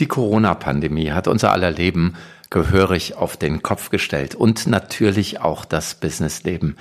Die 0.00 0.08
Corona-Pandemie 0.08 1.12
hat 1.12 1.28
unser 1.28 1.52
aller 1.52 1.70
Leben 1.70 2.14
gehörig 2.48 3.16
auf 3.16 3.36
den 3.36 3.62
Kopf 3.62 3.90
gestellt 3.90 4.34
und 4.34 4.66
natürlich 4.66 5.40
auch 5.40 5.64
das 5.64 5.94
Businessleben. 5.94 6.76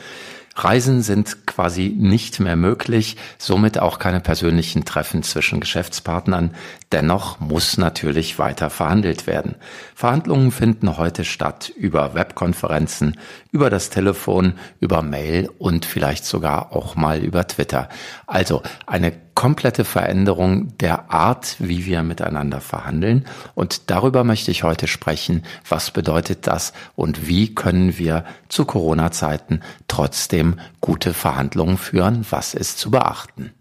Reisen 0.55 1.01
sind 1.01 1.45
quasi 1.45 1.95
nicht 1.97 2.39
mehr 2.39 2.55
möglich, 2.55 3.17
somit 3.37 3.79
auch 3.79 3.99
keine 3.99 4.19
persönlichen 4.19 4.83
Treffen 4.83 5.23
zwischen 5.23 5.59
Geschäftspartnern. 5.59 6.53
Dennoch 6.91 7.39
muss 7.39 7.77
natürlich 7.77 8.39
weiter 8.39 8.69
verhandelt 8.69 9.27
werden. 9.27 9.55
Verhandlungen 9.95 10.51
finden 10.51 10.97
heute 10.97 11.23
statt 11.23 11.71
über 11.77 12.13
Webkonferenzen, 12.13 13.17
über 13.51 13.69
das 13.69 13.89
Telefon, 13.89 14.53
über 14.79 15.01
Mail 15.01 15.49
und 15.59 15.85
vielleicht 15.85 16.25
sogar 16.25 16.73
auch 16.73 16.95
mal 16.95 17.19
über 17.19 17.47
Twitter. 17.47 17.87
Also 18.27 18.61
eine 18.85 19.13
komplette 19.39 19.85
Veränderung 19.85 20.77
der 20.79 21.11
Art, 21.11 21.55
wie 21.59 21.85
wir 21.85 22.03
miteinander 22.03 22.59
verhandeln. 22.59 23.25
Und 23.55 23.89
darüber 23.89 24.25
möchte 24.25 24.51
ich 24.51 24.63
heute 24.63 24.85
sprechen. 24.85 25.43
Was 25.65 25.91
bedeutet 25.91 26.45
das 26.45 26.73
und 26.97 27.25
wie 27.25 27.55
können 27.55 27.97
wir 27.97 28.25
zu 28.49 28.65
Corona-Zeiten 28.65 29.61
trotzdem 29.87 30.59
gute 30.81 31.13
Verhandlungen 31.13 31.77
führen? 31.77 32.25
Was 32.29 32.53
ist 32.53 32.79
zu 32.79 32.91
beachten? 32.91 33.53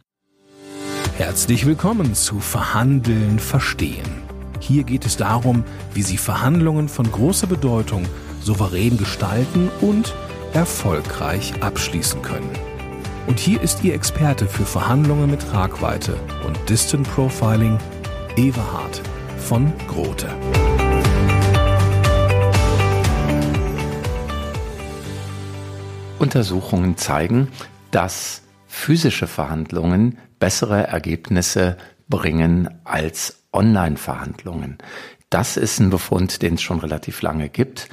Herzlich 1.16 1.64
willkommen 1.64 2.12
zu 2.16 2.40
Verhandeln 2.40 3.38
verstehen. 3.38 4.24
Hier 4.58 4.82
geht 4.82 5.06
es 5.06 5.16
darum, 5.16 5.62
wie 5.94 6.02
Sie 6.02 6.18
Verhandlungen 6.18 6.88
von 6.88 7.08
großer 7.08 7.46
Bedeutung 7.46 8.04
souverän 8.40 8.98
gestalten 8.98 9.70
und 9.80 10.12
erfolgreich 10.54 11.62
abschließen 11.62 12.20
können. 12.22 12.50
Und 13.28 13.38
hier 13.38 13.60
ist 13.60 13.84
Ihr 13.84 13.92
Experte 13.92 14.46
für 14.46 14.64
Verhandlungen 14.64 15.30
mit 15.30 15.42
Tragweite 15.42 16.18
und 16.46 16.58
Distant 16.66 17.06
Profiling, 17.10 17.78
Everhard 18.38 19.02
von 19.36 19.70
Grote. 19.86 20.34
Untersuchungen 26.18 26.96
zeigen, 26.96 27.48
dass 27.90 28.40
physische 28.66 29.26
Verhandlungen 29.26 30.16
bessere 30.38 30.86
Ergebnisse 30.86 31.76
bringen 32.08 32.80
als 32.84 33.42
Online-Verhandlungen. 33.52 34.78
Das 35.28 35.58
ist 35.58 35.80
ein 35.80 35.90
Befund, 35.90 36.40
den 36.40 36.54
es 36.54 36.62
schon 36.62 36.80
relativ 36.80 37.20
lange 37.20 37.50
gibt. 37.50 37.90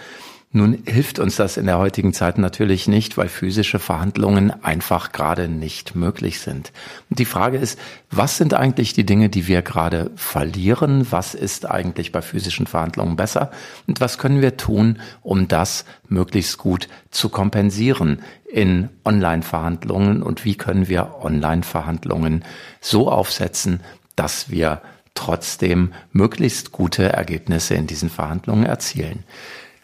Nun 0.55 0.83
hilft 0.85 1.19
uns 1.19 1.35
das 1.35 1.57
in 1.57 1.65
der 1.65 1.79
heutigen 1.79 2.13
Zeit 2.13 2.37
natürlich 2.37 2.87
nicht, 2.87 3.17
weil 3.17 3.27
physische 3.27 3.77
Verhandlungen 3.77 4.53
einfach 4.63 5.11
gerade 5.11 5.49
nicht 5.49 5.97
möglich 5.97 6.39
sind. 6.39 6.71
Und 7.09 7.19
die 7.19 7.25
Frage 7.25 7.57
ist, 7.57 7.77
was 8.09 8.37
sind 8.37 8.53
eigentlich 8.53 8.93
die 8.93 9.05
Dinge, 9.05 9.27
die 9.27 9.47
wir 9.47 9.61
gerade 9.61 10.11
verlieren? 10.15 11.11
Was 11.11 11.33
ist 11.33 11.69
eigentlich 11.69 12.13
bei 12.13 12.21
physischen 12.21 12.67
Verhandlungen 12.67 13.17
besser? 13.17 13.51
Und 13.85 13.99
was 13.99 14.17
können 14.17 14.39
wir 14.39 14.55
tun, 14.55 14.99
um 15.21 15.49
das 15.49 15.83
möglichst 16.07 16.57
gut 16.57 16.87
zu 17.11 17.27
kompensieren 17.27 18.21
in 18.49 18.87
Online-Verhandlungen? 19.03 20.23
Und 20.23 20.45
wie 20.45 20.55
können 20.55 20.87
wir 20.87 21.15
Online-Verhandlungen 21.21 22.45
so 22.79 23.11
aufsetzen, 23.11 23.81
dass 24.15 24.49
wir 24.49 24.81
trotzdem 25.15 25.91
möglichst 26.13 26.71
gute 26.71 27.11
Ergebnisse 27.11 27.73
in 27.73 27.87
diesen 27.87 28.09
Verhandlungen 28.09 28.65
erzielen? 28.65 29.25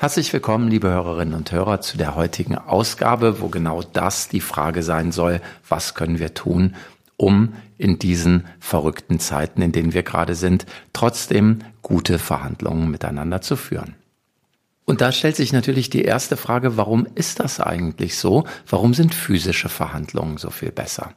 Herzlich 0.01 0.33
willkommen, 0.33 0.67
liebe 0.67 0.89
Hörerinnen 0.89 1.35
und 1.35 1.51
Hörer, 1.51 1.79
zu 1.79 1.95
der 1.95 2.15
heutigen 2.15 2.57
Ausgabe, 2.57 3.39
wo 3.39 3.49
genau 3.49 3.83
das 3.83 4.29
die 4.29 4.41
Frage 4.41 4.81
sein 4.81 5.11
soll, 5.11 5.41
was 5.69 5.93
können 5.93 6.17
wir 6.17 6.33
tun, 6.33 6.73
um 7.17 7.53
in 7.77 7.99
diesen 7.99 8.47
verrückten 8.59 9.19
Zeiten, 9.19 9.61
in 9.61 9.71
denen 9.71 9.93
wir 9.93 10.01
gerade 10.01 10.33
sind, 10.33 10.65
trotzdem 10.91 11.59
gute 11.83 12.17
Verhandlungen 12.17 12.89
miteinander 12.89 13.41
zu 13.41 13.55
führen. 13.55 13.93
Und 14.85 15.01
da 15.01 15.11
stellt 15.11 15.35
sich 15.35 15.53
natürlich 15.53 15.91
die 15.91 16.01
erste 16.01 16.35
Frage, 16.35 16.77
warum 16.77 17.05
ist 17.13 17.39
das 17.39 17.59
eigentlich 17.59 18.17
so? 18.17 18.45
Warum 18.67 18.95
sind 18.95 19.13
physische 19.13 19.69
Verhandlungen 19.69 20.37
so 20.37 20.49
viel 20.49 20.71
besser? 20.71 21.13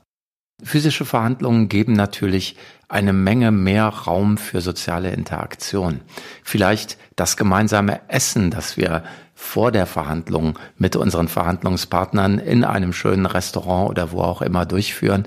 Physische 0.62 1.06
Verhandlungen 1.06 1.68
geben 1.68 1.94
natürlich 1.94 2.56
eine 2.88 3.12
Menge 3.12 3.50
mehr 3.50 3.86
Raum 3.88 4.36
für 4.36 4.60
soziale 4.60 5.10
Interaktion. 5.10 6.02
Vielleicht 6.42 6.96
das 7.16 7.36
gemeinsame 7.36 8.00
Essen, 8.08 8.50
das 8.50 8.76
wir 8.76 9.04
vor 9.34 9.72
der 9.72 9.86
Verhandlung 9.86 10.58
mit 10.78 10.96
unseren 10.96 11.28
Verhandlungspartnern 11.28 12.38
in 12.38 12.64
einem 12.64 12.92
schönen 12.92 13.26
Restaurant 13.26 13.90
oder 13.90 14.12
wo 14.12 14.20
auch 14.22 14.42
immer 14.42 14.64
durchführen. 14.64 15.26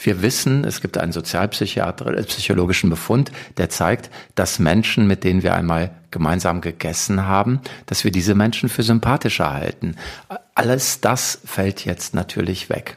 Wir 0.00 0.22
wissen, 0.22 0.64
es 0.64 0.80
gibt 0.80 0.96
einen 0.96 1.12
sozialpsychologischen 1.12 2.88
Befund, 2.88 3.30
der 3.58 3.68
zeigt, 3.68 4.10
dass 4.34 4.58
Menschen, 4.58 5.06
mit 5.06 5.22
denen 5.22 5.42
wir 5.42 5.54
einmal 5.54 5.90
gemeinsam 6.10 6.60
gegessen 6.60 7.26
haben, 7.26 7.60
dass 7.86 8.02
wir 8.02 8.10
diese 8.10 8.34
Menschen 8.34 8.68
für 8.68 8.82
sympathischer 8.82 9.52
halten. 9.52 9.96
Alles 10.54 11.00
das 11.00 11.40
fällt 11.44 11.84
jetzt 11.84 12.14
natürlich 12.14 12.70
weg. 12.70 12.96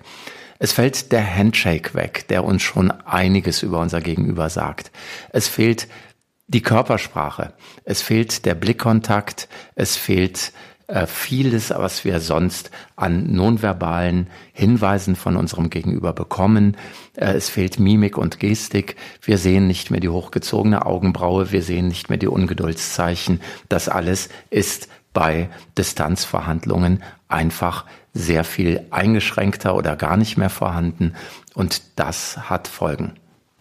Es 0.57 0.71
fällt 0.71 1.11
der 1.11 1.35
Handshake 1.35 1.93
weg, 1.95 2.27
der 2.29 2.45
uns 2.45 2.61
schon 2.63 2.91
einiges 2.91 3.61
über 3.61 3.79
unser 3.79 3.99
Gegenüber 3.99 4.49
sagt. 4.49 4.89
Es 5.31 5.49
fehlt 5.49 5.87
die 6.47 6.61
Körpersprache, 6.61 7.53
es 7.83 8.01
fehlt 8.01 8.45
der 8.45 8.55
Blickkontakt, 8.55 9.47
es 9.75 9.95
fehlt 9.95 10.51
äh, 10.87 11.07
vieles, 11.07 11.71
was 11.71 12.05
wir 12.05 12.19
sonst 12.19 12.69
an 12.95 13.31
nonverbalen 13.33 14.27
Hinweisen 14.53 15.15
von 15.15 15.35
unserem 15.35 15.71
Gegenüber 15.71 16.13
bekommen. 16.13 16.77
Äh, 17.15 17.33
es 17.33 17.49
fehlt 17.49 17.79
Mimik 17.79 18.19
und 18.19 18.39
Gestik. 18.39 18.95
Wir 19.21 19.39
sehen 19.39 19.65
nicht 19.65 19.89
mehr 19.89 19.99
die 19.99 20.09
hochgezogene 20.09 20.85
Augenbraue. 20.85 21.51
Wir 21.51 21.63
sehen 21.63 21.87
nicht 21.87 22.09
mehr 22.09 22.19
die 22.19 22.27
Ungeduldszeichen. 22.27 23.41
Das 23.67 23.89
alles 23.89 24.29
ist 24.51 24.87
bei 25.11 25.49
Distanzverhandlungen 25.75 27.01
einfach 27.27 27.85
sehr 28.13 28.43
viel 28.43 28.85
eingeschränkter 28.91 29.75
oder 29.75 29.95
gar 29.95 30.17
nicht 30.17 30.37
mehr 30.37 30.51
vorhanden. 30.51 31.15
Und 31.55 31.81
das 31.95 32.49
hat 32.49 32.67
Folgen. 32.67 33.13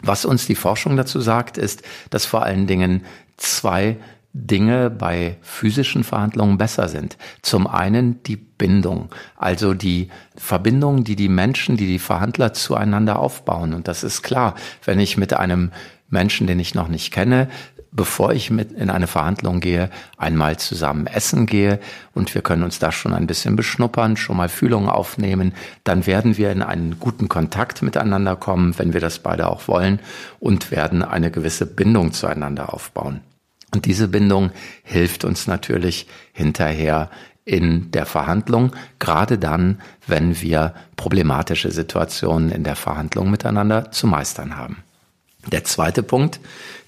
Was 0.05 0.23
uns 0.23 0.45
die 0.45 0.55
Forschung 0.55 0.97
dazu 0.97 1.19
sagt, 1.19 1.57
ist, 1.57 1.81
dass 2.09 2.25
vor 2.25 2.43
allen 2.43 2.67
Dingen 2.67 3.03
zwei 3.37 3.97
Dinge 4.33 4.89
bei 4.89 5.37
physischen 5.41 6.03
Verhandlungen 6.03 6.57
besser 6.57 6.89
sind. 6.89 7.17
Zum 7.41 7.67
einen 7.67 8.21
die 8.23 8.35
Bindung, 8.35 9.09
also 9.37 9.73
die 9.73 10.09
Verbindung, 10.35 11.05
die 11.05 11.15
die 11.15 11.29
Menschen, 11.29 11.77
die 11.77 11.87
die 11.87 11.99
Verhandler 11.99 12.53
zueinander 12.53 13.17
aufbauen. 13.17 13.73
Und 13.73 13.87
das 13.87 14.03
ist 14.03 14.23
klar, 14.23 14.55
wenn 14.83 14.99
ich 14.99 15.15
mit 15.15 15.33
einem 15.33 15.71
Menschen, 16.09 16.47
den 16.47 16.59
ich 16.59 16.75
noch 16.75 16.89
nicht 16.89 17.11
kenne, 17.11 17.49
bevor 17.95 18.33
ich 18.33 18.51
mit 18.51 18.71
in 18.71 18.89
eine 18.89 19.07
Verhandlung 19.07 19.59
gehe, 19.59 19.89
einmal 20.17 20.57
zusammen 20.57 21.07
essen 21.07 21.45
gehe 21.45 21.79
und 22.13 22.33
wir 22.35 22.41
können 22.41 22.63
uns 22.63 22.79
da 22.79 22.91
schon 22.91 23.13
ein 23.13 23.27
bisschen 23.27 23.55
beschnuppern, 23.55 24.17
schon 24.17 24.37
mal 24.37 24.49
Fühlungen 24.49 24.89
aufnehmen, 24.89 25.53
dann 25.83 26.05
werden 26.05 26.37
wir 26.37 26.51
in 26.51 26.61
einen 26.61 26.99
guten 26.99 27.29
Kontakt 27.29 27.81
miteinander 27.81 28.35
kommen, 28.35 28.77
wenn 28.77 28.93
wir 28.93 29.01
das 29.01 29.19
beide 29.19 29.47
auch 29.47 29.67
wollen 29.67 29.99
und 30.39 30.71
werden 30.71 31.03
eine 31.03 31.31
gewisse 31.31 31.65
Bindung 31.65 32.11
zueinander 32.11 32.73
aufbauen. 32.73 33.21
Und 33.73 33.85
diese 33.85 34.07
Bindung 34.07 34.51
hilft 34.83 35.25
uns 35.25 35.47
natürlich 35.47 36.07
hinterher 36.33 37.09
in 37.45 37.91
der 37.91 38.05
Verhandlung, 38.05 38.71
gerade 38.97 39.37
dann, 39.37 39.79
wenn 40.07 40.41
wir 40.41 40.73
problematische 40.95 41.71
Situationen 41.71 42.51
in 42.51 42.63
der 42.63 42.75
Verhandlung 42.75 43.29
miteinander 43.29 43.91
zu 43.91 44.07
meistern 44.07 44.57
haben. 44.57 44.77
Der 45.51 45.63
zweite 45.63 46.01
Punkt, 46.01 46.39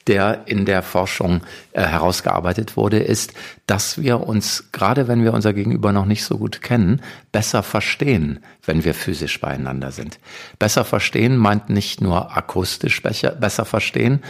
der 0.08 0.44
in 0.46 0.66
der 0.66 0.82
Forschung 0.82 1.42
äh, 1.74 1.84
herausgearbeitet 1.84 2.78
wurde, 2.78 3.00
ist, 3.00 3.34
dass 3.66 4.02
wir 4.02 4.22
uns, 4.22 4.72
gerade 4.72 5.08
wenn 5.08 5.24
wir 5.24 5.34
unser 5.34 5.54
Gegenüber 5.54 5.92
noch 5.92 6.06
nicht 6.06 6.24
so 6.24 6.38
gut 6.38 6.62
kennen, 6.62 7.02
besser 7.32 7.64
verstehen, 7.64 8.40
wenn 8.66 8.84
wir 8.84 8.94
physisch 8.94 9.40
beieinander 9.40 9.92
sind. 9.92 10.20
Besser 10.60 10.86
verstehen 10.86 11.38
meint 11.38 11.70
nicht 11.70 12.02
nur 12.02 12.36
akustisch 12.36 13.02
besser 13.02 13.66
verstehen, 13.66 14.22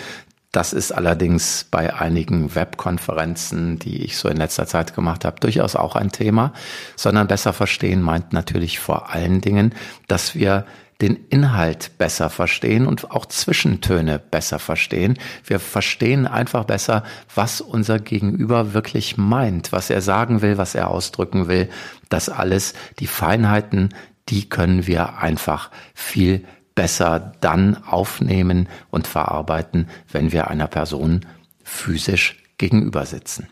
das 0.52 0.74
ist 0.74 0.92
allerdings 0.92 1.66
bei 1.70 1.94
einigen 1.94 2.56
Webkonferenzen, 2.56 3.80
die 3.80 4.04
ich 4.04 4.18
so 4.18 4.30
in 4.30 4.38
letzter 4.38 4.66
Zeit 4.66 4.96
gemacht 4.96 5.26
habe, 5.26 5.40
durchaus 5.40 5.76
auch 5.76 5.96
ein 5.96 6.12
Thema, 6.12 6.54
sondern 6.96 7.28
besser 7.28 7.54
verstehen 7.54 8.02
meint 8.02 8.34
natürlich 8.34 8.80
vor 8.80 9.14
allen 9.14 9.42
Dingen, 9.42 9.76
dass 10.08 10.36
wir 10.36 10.66
den 11.02 11.16
Inhalt 11.30 11.98
besser 11.98 12.30
verstehen 12.30 12.88
und 12.88 13.12
auch 13.12 13.26
Zwischentöne 13.26 14.20
besser 14.20 14.60
verstehen. 14.60 15.20
Wir 15.44 15.60
verstehen 15.60 16.26
einfach 16.26 16.64
besser, 16.64 17.04
was 17.34 17.62
unser 17.62 18.00
Gegenüber 18.00 18.74
wirklich 18.74 19.18
meint, 19.18 19.72
was 19.72 19.90
er 19.90 20.02
sagen 20.02 20.42
will, 20.42 20.58
was 20.58 20.74
er 20.74 20.90
ausdrücken 20.90 21.48
will. 21.48 21.70
Das 22.10 22.30
alles, 22.30 22.74
die 23.00 23.08
Feinheiten, 23.08 23.94
die 24.30 24.50
können 24.50 24.88
wir 24.88 25.20
einfach 25.20 25.70
viel 25.94 26.44
besser 26.74 27.34
dann 27.42 27.84
aufnehmen 27.84 28.68
und 28.90 29.08
verarbeiten, 29.08 29.88
wenn 30.12 30.32
wir 30.32 30.48
einer 30.50 30.68
Person 30.68 31.26
physisch 31.64 32.44
gegenüber 32.58 33.06
sitzen. 33.06 33.48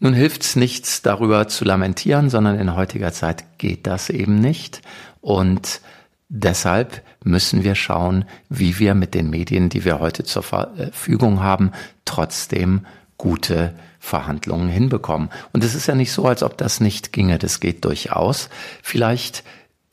Nun 0.00 0.14
hilft's 0.14 0.56
nichts, 0.56 1.02
darüber 1.02 1.48
zu 1.48 1.64
lamentieren, 1.64 2.28
sondern 2.28 2.58
in 2.58 2.74
heutiger 2.74 3.12
Zeit 3.12 3.58
geht 3.58 3.86
das 3.86 4.10
eben 4.10 4.40
nicht. 4.40 4.82
Und 5.20 5.80
Deshalb 6.28 7.02
müssen 7.22 7.64
wir 7.64 7.74
schauen, 7.74 8.24
wie 8.48 8.78
wir 8.78 8.94
mit 8.94 9.14
den 9.14 9.30
Medien, 9.30 9.68
die 9.68 9.84
wir 9.84 10.00
heute 10.00 10.24
zur 10.24 10.42
Verfügung 10.42 11.40
haben, 11.40 11.72
trotzdem 12.04 12.86
gute 13.18 13.74
Verhandlungen 14.00 14.68
hinbekommen. 14.68 15.30
Und 15.52 15.64
es 15.64 15.74
ist 15.74 15.86
ja 15.86 15.94
nicht 15.94 16.12
so, 16.12 16.26
als 16.26 16.42
ob 16.42 16.58
das 16.58 16.80
nicht 16.80 17.12
ginge. 17.12 17.38
Das 17.38 17.60
geht 17.60 17.84
durchaus. 17.84 18.48
Vielleicht 18.82 19.44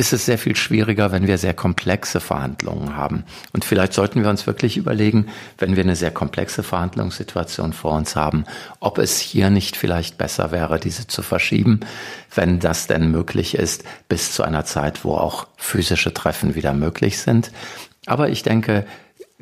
ist 0.01 0.13
es 0.13 0.25
sehr 0.25 0.39
viel 0.39 0.55
schwieriger, 0.55 1.11
wenn 1.11 1.27
wir 1.27 1.37
sehr 1.37 1.53
komplexe 1.53 2.19
Verhandlungen 2.19 2.95
haben. 2.95 3.23
Und 3.53 3.63
vielleicht 3.63 3.93
sollten 3.93 4.23
wir 4.23 4.31
uns 4.31 4.47
wirklich 4.47 4.77
überlegen, 4.77 5.27
wenn 5.59 5.75
wir 5.75 5.83
eine 5.83 5.95
sehr 5.95 6.09
komplexe 6.09 6.63
Verhandlungssituation 6.63 7.71
vor 7.71 7.91
uns 7.91 8.15
haben, 8.15 8.45
ob 8.79 8.97
es 8.97 9.19
hier 9.19 9.51
nicht 9.51 9.77
vielleicht 9.77 10.17
besser 10.17 10.51
wäre, 10.51 10.79
diese 10.79 11.05
zu 11.05 11.21
verschieben, 11.21 11.81
wenn 12.33 12.59
das 12.59 12.87
denn 12.87 13.11
möglich 13.11 13.53
ist, 13.53 13.83
bis 14.09 14.31
zu 14.31 14.41
einer 14.41 14.65
Zeit, 14.65 15.05
wo 15.05 15.13
auch 15.13 15.45
physische 15.55 16.15
Treffen 16.15 16.55
wieder 16.55 16.73
möglich 16.73 17.19
sind. 17.19 17.51
Aber 18.07 18.29
ich 18.29 18.41
denke, 18.41 18.87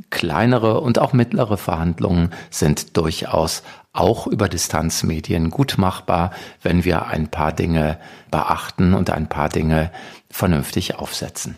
kleinere 0.10 0.82
und 0.82 1.00
auch 1.00 1.14
mittlere 1.14 1.56
Verhandlungen 1.56 2.32
sind 2.50 2.98
durchaus 2.98 3.64
auch 3.94 4.28
über 4.28 4.50
Distanzmedien 4.50 5.50
gut 5.50 5.78
machbar, 5.78 6.32
wenn 6.62 6.84
wir 6.86 7.08
ein 7.08 7.30
paar 7.30 7.52
Dinge 7.52 8.00
beachten 8.32 8.94
und 8.94 9.10
ein 9.10 9.30
paar 9.30 9.50
Dinge 9.50 9.92
vernünftig 10.30 10.96
aufsetzen. 10.96 11.58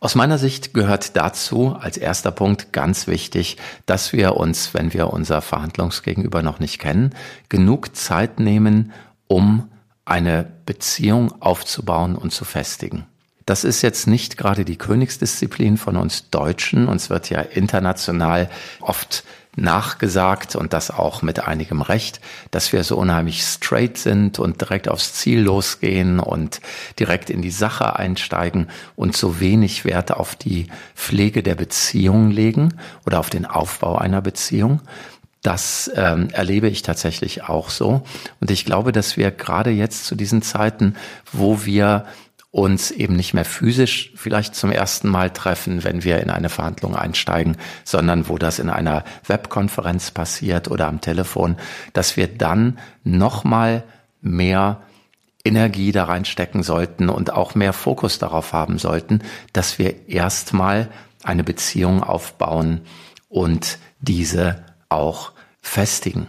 Aus 0.00 0.14
meiner 0.14 0.36
Sicht 0.36 0.74
gehört 0.74 1.16
dazu 1.16 1.76
als 1.80 1.96
erster 1.96 2.30
Punkt 2.30 2.74
ganz 2.74 3.06
wichtig, 3.06 3.56
dass 3.86 4.12
wir 4.12 4.36
uns, 4.36 4.74
wenn 4.74 4.92
wir 4.92 5.10
unser 5.10 5.40
Verhandlungsgegenüber 5.40 6.42
noch 6.42 6.58
nicht 6.58 6.78
kennen, 6.78 7.14
genug 7.48 7.96
Zeit 7.96 8.38
nehmen, 8.38 8.92
um 9.28 9.70
eine 10.04 10.46
Beziehung 10.66 11.40
aufzubauen 11.40 12.16
und 12.16 12.32
zu 12.32 12.44
festigen. 12.44 13.06
Das 13.46 13.64
ist 13.64 13.82
jetzt 13.82 14.06
nicht 14.06 14.36
gerade 14.36 14.64
die 14.64 14.76
Königsdisziplin 14.76 15.78
von 15.78 15.96
uns 15.96 16.30
Deutschen. 16.30 16.88
Uns 16.88 17.08
wird 17.08 17.30
ja 17.30 17.40
international 17.40 18.50
oft 18.80 19.24
nachgesagt 19.56 20.56
und 20.56 20.72
das 20.72 20.90
auch 20.90 21.22
mit 21.22 21.40
einigem 21.40 21.82
Recht, 21.82 22.20
dass 22.50 22.72
wir 22.72 22.82
so 22.84 22.96
unheimlich 22.96 23.42
straight 23.42 23.98
sind 23.98 24.38
und 24.38 24.60
direkt 24.60 24.88
aufs 24.88 25.14
Ziel 25.14 25.40
losgehen 25.40 26.20
und 26.20 26.60
direkt 26.98 27.30
in 27.30 27.42
die 27.42 27.50
Sache 27.50 27.96
einsteigen 27.96 28.68
und 28.96 29.16
so 29.16 29.40
wenig 29.40 29.84
Wert 29.84 30.12
auf 30.12 30.34
die 30.34 30.66
Pflege 30.94 31.42
der 31.42 31.54
Beziehung 31.54 32.30
legen 32.30 32.74
oder 33.06 33.20
auf 33.20 33.30
den 33.30 33.46
Aufbau 33.46 33.96
einer 33.96 34.20
Beziehung. 34.20 34.80
Das 35.42 35.90
ähm, 35.94 36.30
erlebe 36.32 36.68
ich 36.68 36.80
tatsächlich 36.80 37.44
auch 37.44 37.68
so. 37.68 38.02
Und 38.40 38.50
ich 38.50 38.64
glaube, 38.64 38.92
dass 38.92 39.18
wir 39.18 39.30
gerade 39.30 39.70
jetzt 39.70 40.06
zu 40.06 40.14
diesen 40.14 40.40
Zeiten, 40.40 40.96
wo 41.32 41.66
wir 41.66 42.06
uns 42.54 42.92
eben 42.92 43.16
nicht 43.16 43.34
mehr 43.34 43.44
physisch 43.44 44.12
vielleicht 44.14 44.54
zum 44.54 44.70
ersten 44.70 45.08
Mal 45.08 45.30
treffen, 45.30 45.82
wenn 45.82 46.04
wir 46.04 46.20
in 46.20 46.30
eine 46.30 46.48
Verhandlung 46.48 46.94
einsteigen, 46.94 47.56
sondern 47.82 48.28
wo 48.28 48.38
das 48.38 48.60
in 48.60 48.70
einer 48.70 49.02
Webkonferenz 49.26 50.12
passiert 50.12 50.70
oder 50.70 50.86
am 50.86 51.00
Telefon, 51.00 51.56
dass 51.94 52.16
wir 52.16 52.28
dann 52.28 52.78
nochmal 53.02 53.82
mehr 54.20 54.82
Energie 55.44 55.90
da 55.90 56.04
reinstecken 56.04 56.62
sollten 56.62 57.08
und 57.08 57.32
auch 57.32 57.56
mehr 57.56 57.72
Fokus 57.72 58.20
darauf 58.20 58.52
haben 58.52 58.78
sollten, 58.78 59.22
dass 59.52 59.80
wir 59.80 60.08
erstmal 60.08 60.90
eine 61.24 61.42
Beziehung 61.42 62.04
aufbauen 62.04 62.82
und 63.28 63.78
diese 63.98 64.64
auch 64.88 65.32
festigen. 65.60 66.28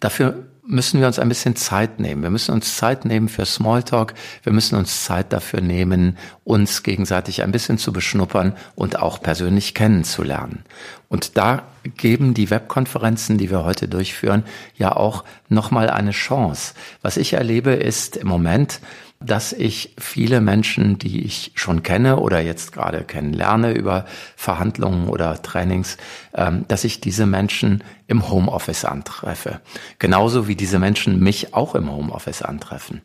Dafür 0.00 0.46
müssen 0.64 1.00
wir 1.00 1.08
uns 1.08 1.18
ein 1.18 1.28
bisschen 1.28 1.56
Zeit 1.56 1.98
nehmen. 1.98 2.22
Wir 2.22 2.30
müssen 2.30 2.52
uns 2.52 2.76
Zeit 2.76 3.04
nehmen 3.04 3.28
für 3.28 3.44
Smalltalk. 3.44 4.14
Wir 4.44 4.52
müssen 4.52 4.76
uns 4.76 5.04
Zeit 5.04 5.32
dafür 5.32 5.60
nehmen, 5.60 6.16
uns 6.44 6.82
gegenseitig 6.82 7.42
ein 7.42 7.52
bisschen 7.52 7.78
zu 7.78 7.92
beschnuppern 7.92 8.54
und 8.74 8.98
auch 8.98 9.20
persönlich 9.20 9.74
kennenzulernen. 9.74 10.64
Und 11.08 11.36
da 11.36 11.64
geben 11.96 12.32
die 12.32 12.50
Webkonferenzen, 12.50 13.38
die 13.38 13.50
wir 13.50 13.64
heute 13.64 13.88
durchführen, 13.88 14.44
ja 14.76 14.94
auch 14.94 15.24
nochmal 15.48 15.90
eine 15.90 16.12
Chance. 16.12 16.74
Was 17.02 17.16
ich 17.16 17.32
erlebe 17.32 17.72
ist 17.72 18.16
im 18.16 18.28
Moment, 18.28 18.80
dass 19.24 19.52
ich 19.52 19.94
viele 19.98 20.40
Menschen, 20.40 20.98
die 20.98 21.24
ich 21.24 21.52
schon 21.54 21.82
kenne 21.82 22.16
oder 22.18 22.40
jetzt 22.40 22.72
gerade 22.72 23.04
kennenlerne 23.04 23.72
über 23.72 24.04
Verhandlungen 24.36 25.08
oder 25.08 25.42
Trainings, 25.42 25.96
ähm, 26.34 26.64
dass 26.68 26.84
ich 26.84 27.00
diese 27.00 27.26
Menschen 27.26 27.82
im 28.06 28.28
Homeoffice 28.28 28.84
antreffe. 28.84 29.60
Genauso 29.98 30.48
wie 30.48 30.56
diese 30.56 30.78
Menschen 30.78 31.20
mich 31.20 31.54
auch 31.54 31.74
im 31.74 31.90
Homeoffice 31.90 32.42
antreffen. 32.42 33.02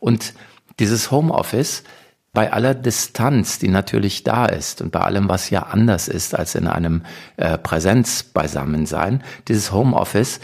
Und 0.00 0.34
dieses 0.78 1.10
Homeoffice 1.10 1.84
bei 2.32 2.52
aller 2.52 2.74
Distanz, 2.74 3.60
die 3.60 3.68
natürlich 3.68 4.24
da 4.24 4.46
ist 4.46 4.82
und 4.82 4.90
bei 4.90 5.00
allem, 5.00 5.28
was 5.28 5.50
ja 5.50 5.62
anders 5.62 6.08
ist 6.08 6.34
als 6.34 6.56
in 6.56 6.66
einem 6.66 7.02
äh, 7.36 7.56
Präsenzbeisammensein, 7.56 9.22
dieses 9.46 9.70
Homeoffice 9.70 10.40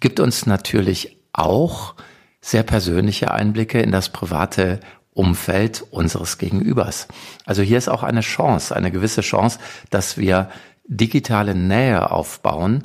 gibt 0.00 0.18
uns 0.18 0.46
natürlich 0.46 1.18
auch 1.32 1.94
sehr 2.40 2.62
persönliche 2.62 3.30
Einblicke 3.32 3.80
in 3.80 3.92
das 3.92 4.08
private 4.08 4.80
Umfeld 5.12 5.84
unseres 5.90 6.38
Gegenübers. 6.38 7.08
Also 7.44 7.62
hier 7.62 7.78
ist 7.78 7.88
auch 7.88 8.02
eine 8.02 8.20
Chance, 8.20 8.74
eine 8.74 8.90
gewisse 8.90 9.20
Chance, 9.20 9.58
dass 9.90 10.16
wir 10.16 10.48
digitale 10.84 11.54
Nähe 11.54 12.10
aufbauen 12.10 12.84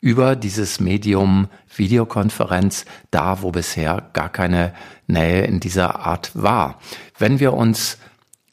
über 0.00 0.36
dieses 0.36 0.78
Medium 0.80 1.48
Videokonferenz, 1.74 2.84
da 3.10 3.42
wo 3.42 3.50
bisher 3.50 4.10
gar 4.12 4.28
keine 4.28 4.72
Nähe 5.06 5.42
in 5.44 5.60
dieser 5.60 6.00
Art 6.00 6.30
war. 6.34 6.78
Wenn 7.18 7.40
wir 7.40 7.54
uns 7.54 7.98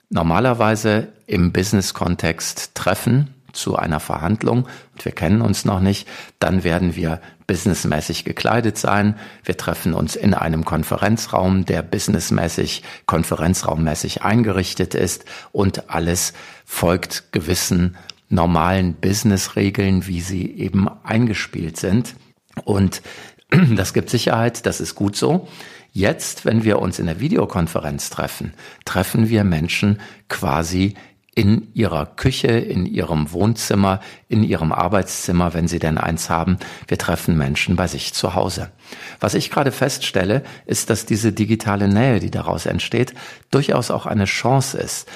normalerweise 0.09 1.09
im 1.27 1.51
Business-Kontext 1.51 2.75
treffen, 2.75 3.33
zu 3.53 3.77
einer 3.77 3.99
Verhandlung 3.99 4.67
und 4.93 5.05
wir 5.05 5.11
kennen 5.13 5.41
uns 5.41 5.63
noch 5.63 5.79
nicht, 5.79 6.07
dann 6.39 6.63
werden 6.63 6.95
wir 6.95 7.21
businessmäßig 7.47 8.25
gekleidet 8.25 8.77
sein. 8.77 9.15
Wir 9.43 9.57
treffen 9.57 9.93
uns 9.93 10.15
in 10.15 10.33
einem 10.33 10.65
Konferenzraum, 10.65 11.65
der 11.65 11.81
businessmäßig, 11.81 12.83
konferenzraummäßig 13.05 14.23
eingerichtet 14.23 14.95
ist 14.95 15.25
und 15.51 15.89
alles 15.89 16.33
folgt 16.65 17.31
gewissen 17.31 17.97
normalen 18.29 18.95
Businessregeln, 18.95 20.07
wie 20.07 20.21
sie 20.21 20.49
eben 20.49 20.87
eingespielt 21.03 21.77
sind. 21.77 22.15
Und 22.63 23.01
das 23.75 23.93
gibt 23.93 24.09
Sicherheit, 24.09 24.65
das 24.65 24.81
ist 24.81 24.95
gut 24.95 25.15
so. 25.15 25.47
Jetzt, 25.91 26.43
wenn 26.43 26.63
wir 26.63 26.79
uns 26.79 26.97
in 26.97 27.05
der 27.05 27.19
Videokonferenz 27.19 28.09
treffen, 28.09 28.53
treffen 28.83 29.29
wir 29.29 29.43
Menschen 29.43 30.01
quasi 30.27 30.95
in 31.35 31.73
ihrer 31.73 32.05
Küche, 32.05 32.47
in 32.47 32.85
ihrem 32.85 33.31
Wohnzimmer, 33.31 33.99
in 34.29 34.43
ihrem 34.43 34.71
Arbeitszimmer, 34.71 35.53
wenn 35.53 35.67
sie 35.67 35.79
denn 35.79 35.97
eins 35.97 36.29
haben. 36.29 36.57
Wir 36.87 36.97
treffen 36.97 37.37
Menschen 37.37 37.75
bei 37.75 37.87
sich 37.87 38.13
zu 38.13 38.35
Hause. 38.35 38.71
Was 39.19 39.33
ich 39.33 39.49
gerade 39.49 39.71
feststelle, 39.71 40.43
ist, 40.65 40.89
dass 40.89 41.05
diese 41.05 41.33
digitale 41.33 41.87
Nähe, 41.87 42.19
die 42.19 42.31
daraus 42.31 42.65
entsteht, 42.65 43.13
durchaus 43.49 43.89
auch 43.89 44.05
eine 44.05 44.25
Chance 44.25 44.77
ist. 44.77 45.07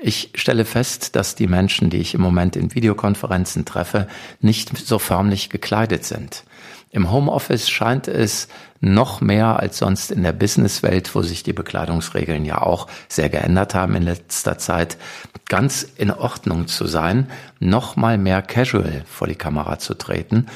Ich 0.00 0.30
stelle 0.34 0.64
fest, 0.64 1.16
dass 1.16 1.34
die 1.34 1.48
Menschen, 1.48 1.90
die 1.90 1.98
ich 1.98 2.14
im 2.14 2.20
Moment 2.20 2.54
in 2.54 2.74
Videokonferenzen 2.74 3.64
treffe, 3.64 4.06
nicht 4.40 4.76
so 4.78 4.98
förmlich 4.98 5.50
gekleidet 5.50 6.04
sind. 6.04 6.44
Im 6.90 7.10
Homeoffice 7.10 7.68
scheint 7.68 8.08
es 8.08 8.48
noch 8.80 9.20
mehr 9.20 9.58
als 9.58 9.78
sonst 9.78 10.10
in 10.10 10.22
der 10.22 10.32
Businesswelt, 10.32 11.14
wo 11.14 11.22
sich 11.22 11.42
die 11.42 11.52
Bekleidungsregeln 11.52 12.44
ja 12.44 12.62
auch 12.62 12.86
sehr 13.08 13.28
geändert 13.28 13.74
haben 13.74 13.94
in 13.94 14.02
letzter 14.02 14.56
Zeit, 14.58 14.96
ganz 15.48 15.82
in 15.82 16.10
Ordnung 16.10 16.66
zu 16.66 16.86
sein, 16.86 17.28
noch 17.58 17.96
mal 17.96 18.16
mehr 18.16 18.40
casual 18.40 19.04
vor 19.06 19.26
die 19.26 19.34
Kamera 19.34 19.78
zu 19.78 19.94
treten. 19.94 20.46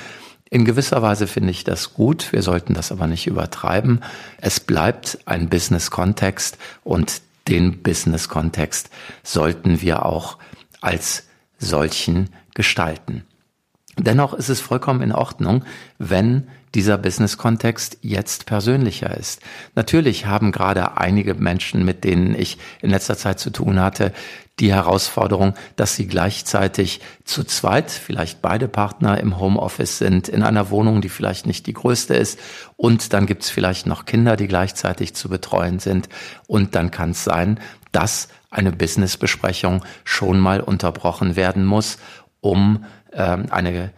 In 0.49 0.65
gewisser 0.65 1.01
Weise 1.03 1.27
finde 1.27 1.51
ich 1.51 1.65
das 1.65 1.95
gut. 1.95 2.33
Wir 2.33 2.43
sollten 2.43 2.75
das 2.75 2.93
aber 2.93 3.07
nicht 3.07 3.27
übertreiben. 3.27 4.01
Es 4.39 4.61
bleibt 4.61 5.19
ein 5.25 5.49
Business-Kontext 5.49 6.59
und 6.85 7.23
den 7.49 7.83
Business-Kontext 7.83 8.91
sollten 9.23 9.81
wir 9.81 10.05
auch 10.05 10.39
als 10.81 11.25
solchen 11.59 12.31
gestalten. 12.55 13.25
Dennoch 13.99 14.33
ist 14.33 14.49
es 14.49 14.61
vollkommen 14.61 15.03
in 15.03 15.13
Ordnung, 15.13 15.65
wenn 15.99 16.49
dieser 16.75 16.97
Business-Kontext 16.97 17.99
jetzt 18.01 18.47
persönlicher 18.47 19.15
ist. 19.17 19.43
Natürlich 19.75 20.25
haben 20.25 20.53
gerade 20.53 20.97
einige 20.97 21.35
Menschen, 21.35 21.85
mit 21.85 22.03
denen 22.03 22.35
ich 22.35 22.57
in 22.81 22.89
letzter 22.89 23.19
Zeit 23.19 23.39
zu 23.39 23.51
tun 23.51 23.81
hatte, 23.81 24.13
die 24.59 24.73
Herausforderung, 24.73 25.55
dass 25.77 25.97
sie 25.97 26.07
gleichzeitig 26.07 27.01
zu 27.25 27.45
zweit, 27.45 27.91
vielleicht 27.91 28.41
beide 28.41 28.69
Partner 28.69 29.19
im 29.19 29.39
Homeoffice 29.39 29.99
sind, 29.99 30.29
in 30.29 30.43
einer 30.43 30.71
Wohnung, 30.71 31.03
die 31.03 31.09
vielleicht 31.11 31.47
nicht 31.47 31.67
die 31.67 31.75
größte 31.75 32.15
ist. 32.15 32.39
Und 32.77 33.13
dann 33.13 33.27
gibt 33.27 33.43
es 33.43 33.51
vielleicht 33.51 33.87
noch 33.87 34.07
Kinder, 34.07 34.37
die 34.37 34.49
gleichzeitig 34.49 35.15
zu 35.15 35.29
betreuen 35.29 35.79
sind. 35.79 36.09
Und 36.47 36.75
dann 36.75 36.91
kann 36.91 37.11
es 37.11 37.25
sein, 37.25 37.61
dass 37.93 38.29
eine 38.51 38.73
Businessbesprechung 38.73 39.85
schon 40.05 40.39
mal 40.39 40.61
unterbrochen 40.61 41.37
werden 41.37 41.65
muss, 41.67 41.99
um 42.41 42.85
ähm, 43.15 43.47
eine 43.51 43.93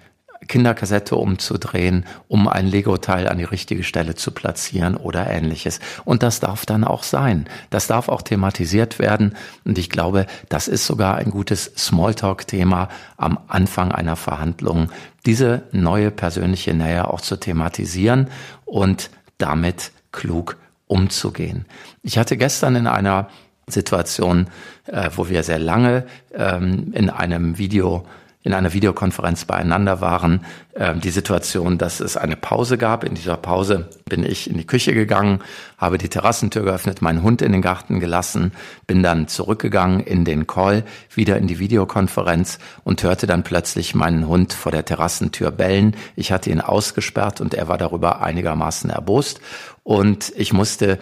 Kinderkassette 0.49 1.17
umzudrehen, 1.17 2.05
um 2.29 2.49
ein 2.49 2.67
Lego-Teil 2.67 3.29
an 3.29 3.39
die 3.39 3.45
richtige 3.45 3.83
Stelle 3.83 4.15
zu 4.15 4.31
platzieren 4.31 4.97
oder 4.97 5.29
ähnliches. 5.29 5.81
Und 6.05 6.23
das 6.23 6.41
darf 6.41 6.67
dann 6.67 6.85
auch 6.85 7.03
sein. 7.03 7.47
Das 7.71 7.87
darf 7.87 8.09
auch 8.09 8.23
thematisiert 8.23 8.99
werden. 8.99 9.35
Und 9.65 9.79
ich 9.79 9.91
glaube, 9.91 10.27
das 10.49 10.69
ist 10.69 10.87
sogar 10.87 11.17
ein 11.17 11.31
gutes 11.31 11.73
Smalltalk-Thema 11.77 12.89
am 13.17 13.39
Anfang 13.49 13.93
einer 13.93 14.17
Verhandlung, 14.17 14.91
diese 15.27 15.63
neue 15.73 16.11
persönliche 16.11 16.75
Nähe 16.75 17.09
auch 17.09 17.21
zu 17.21 17.37
thematisieren 17.37 18.29
und 18.65 19.11
damit 19.39 19.93
klug 20.13 20.57
umzugehen. 20.87 21.65
Ich 22.03 22.19
hatte 22.19 22.37
gestern 22.37 22.77
in 22.77 22.87
einer 22.87 23.29
Situation, 23.67 24.49
äh, 24.87 25.09
wo 25.15 25.31
wir 25.31 25.43
sehr 25.43 25.59
lange 25.59 26.05
ähm, 26.35 26.93
in 26.93 27.09
einem 27.09 27.57
Video 27.57 28.05
in 28.45 28.53
einer 28.53 28.75
Videokonferenz 28.75 29.47
beieinander 29.47 30.03
waren, 30.03 30.45
äh, 30.75 30.95
die 30.95 31.11
Situation, 31.11 31.79
dass 31.79 32.01
es 32.01 32.19
eine 32.19 32.37
Pause 32.37 32.77
gab. 32.77 33.03
In 33.03 33.15
dieser 33.15 33.39
Pause 33.39 33.89
bin 34.05 34.23
ich 34.23 34.49
in 34.49 34.59
die 34.59 34.67
Küche 34.67 34.93
gegangen, 34.93 35.41
habe 35.79 35.97
die 35.97 36.11
Terrassentür 36.11 36.63
geöffnet, 36.63 37.01
meinen 37.01 37.23
Hund 37.23 37.41
in 37.41 37.53
den 37.53 37.63
Garten 37.63 38.01
gelassen, 38.01 38.53
bin 38.87 39.03
dann 39.03 39.29
zurückgegangen 39.29 40.01
in 40.01 40.27
den 40.27 40.47
Call, 40.47 40.85
wieder 41.13 41.39
in 41.39 41.47
die 41.47 41.59
Videokonferenz 41.59 42.59
und 42.85 43.03
hörte 43.03 43.27
dann 43.27 43.45
plötzlich 43.45 43.95
meinen 43.95 44.29
Hund 44.29 44.53
vor 44.53 44.71
der 44.71 44.85
Terrassentür 44.85 45.51
bellen. 45.51 45.97
Ich 46.15 46.31
hatte 46.31 46.51
ihn 46.51 46.61
ausgesperrt 46.61 47.41
und 47.41 47.55
er 47.55 47.69
war 47.69 47.79
darüber 47.79 48.21
einigermaßen 48.21 48.91
erbost 48.91 49.41
und 49.85 50.33
ich 50.37 50.53
musste 50.53 50.99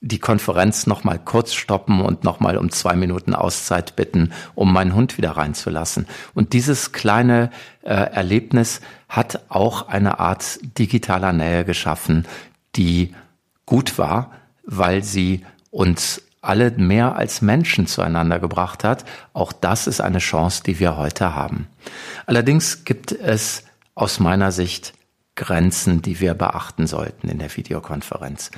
die 0.00 0.18
Konferenz 0.18 0.86
noch 0.86 1.04
mal 1.04 1.18
kurz 1.18 1.54
stoppen 1.54 2.00
und 2.00 2.22
noch 2.22 2.38
mal 2.38 2.58
um 2.58 2.70
zwei 2.70 2.94
Minuten 2.94 3.34
Auszeit 3.34 3.96
bitten, 3.96 4.32
um 4.54 4.72
meinen 4.72 4.94
Hund 4.94 5.16
wieder 5.16 5.32
reinzulassen. 5.32 6.06
Und 6.34 6.52
dieses 6.52 6.92
kleine 6.92 7.50
äh, 7.82 7.94
Erlebnis 7.94 8.80
hat 9.08 9.40
auch 9.48 9.88
eine 9.88 10.18
Art 10.18 10.58
digitaler 10.78 11.32
Nähe 11.32 11.64
geschaffen, 11.64 12.26
die 12.76 13.14
gut 13.64 13.98
war, 13.98 14.32
weil 14.64 15.02
sie 15.02 15.44
uns 15.70 16.22
alle 16.42 16.70
mehr 16.72 17.16
als 17.16 17.42
Menschen 17.42 17.86
zueinander 17.86 18.38
gebracht 18.38 18.84
hat. 18.84 19.04
Auch 19.32 19.52
das 19.52 19.86
ist 19.86 20.00
eine 20.00 20.18
Chance, 20.18 20.62
die 20.64 20.78
wir 20.78 20.96
heute 20.96 21.34
haben. 21.34 21.66
Allerdings 22.26 22.84
gibt 22.84 23.12
es 23.12 23.64
aus 23.94 24.20
meiner 24.20 24.52
Sicht 24.52 24.92
Grenzen, 25.36 26.02
die 26.02 26.20
wir 26.20 26.34
beachten 26.34 26.86
sollten 26.86 27.28
in 27.28 27.38
der 27.38 27.54
Videokonferenz. 27.56 28.50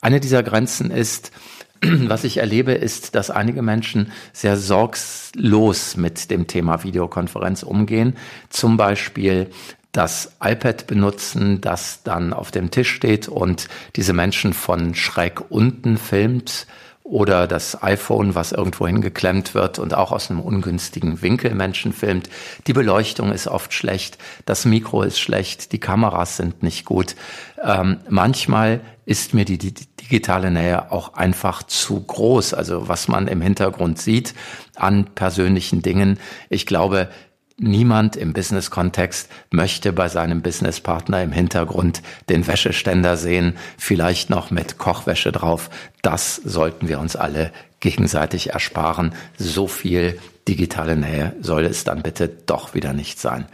Eine 0.00 0.18
dieser 0.18 0.42
Grenzen 0.42 0.90
ist, 0.90 1.30
was 1.82 2.24
ich 2.24 2.38
erlebe, 2.38 2.72
ist, 2.72 3.14
dass 3.14 3.30
einige 3.30 3.62
Menschen 3.62 4.10
sehr 4.32 4.56
sorgslos 4.56 5.96
mit 5.96 6.30
dem 6.30 6.46
Thema 6.48 6.82
Videokonferenz 6.82 7.62
umgehen. 7.62 8.16
Zum 8.50 8.76
Beispiel 8.76 9.50
das 9.92 10.32
iPad 10.42 10.86
benutzen, 10.86 11.60
das 11.60 12.02
dann 12.02 12.32
auf 12.32 12.50
dem 12.50 12.70
Tisch 12.70 12.90
steht 12.90 13.28
und 13.28 13.68
diese 13.94 14.14
Menschen 14.14 14.54
von 14.54 14.94
schräg 14.94 15.50
unten 15.50 15.98
filmt 15.98 16.66
oder 17.12 17.46
das 17.46 17.82
iPhone, 17.82 18.34
was 18.34 18.52
irgendwo 18.52 18.86
hingeklemmt 18.86 19.54
wird 19.54 19.78
und 19.78 19.92
auch 19.92 20.12
aus 20.12 20.30
einem 20.30 20.40
ungünstigen 20.40 21.20
Winkel 21.20 21.54
Menschen 21.54 21.92
filmt. 21.92 22.30
Die 22.66 22.72
Beleuchtung 22.72 23.32
ist 23.32 23.48
oft 23.48 23.74
schlecht, 23.74 24.16
das 24.46 24.64
Mikro 24.64 25.02
ist 25.02 25.20
schlecht, 25.20 25.72
die 25.72 25.78
Kameras 25.78 26.38
sind 26.38 26.62
nicht 26.62 26.86
gut. 26.86 27.14
Ähm, 27.62 27.98
manchmal 28.08 28.80
ist 29.04 29.34
mir 29.34 29.44
die, 29.44 29.58
die 29.58 29.74
digitale 29.74 30.50
Nähe 30.50 30.90
auch 30.90 31.12
einfach 31.12 31.62
zu 31.64 32.00
groß. 32.00 32.54
Also 32.54 32.88
was 32.88 33.08
man 33.08 33.28
im 33.28 33.42
Hintergrund 33.42 34.00
sieht 34.00 34.32
an 34.74 35.04
persönlichen 35.14 35.82
Dingen. 35.82 36.18
Ich 36.48 36.64
glaube, 36.64 37.10
Niemand 37.58 38.16
im 38.16 38.32
Business-Kontext 38.32 39.28
möchte 39.50 39.92
bei 39.92 40.08
seinem 40.08 40.42
Businesspartner 40.42 41.22
im 41.22 41.32
Hintergrund 41.32 42.02
den 42.28 42.46
Wäscheständer 42.46 43.16
sehen, 43.16 43.56
vielleicht 43.78 44.30
noch 44.30 44.50
mit 44.50 44.78
Kochwäsche 44.78 45.32
drauf. 45.32 45.70
Das 46.00 46.36
sollten 46.36 46.88
wir 46.88 46.98
uns 46.98 47.14
alle 47.14 47.52
gegenseitig 47.80 48.50
ersparen. 48.50 49.14
So 49.36 49.66
viel 49.66 50.18
digitale 50.48 50.96
Nähe 50.96 51.36
soll 51.40 51.64
es 51.64 51.84
dann 51.84 52.02
bitte 52.02 52.28
doch 52.28 52.74
wieder 52.74 52.92
nicht 52.92 53.20
sein. 53.20 53.46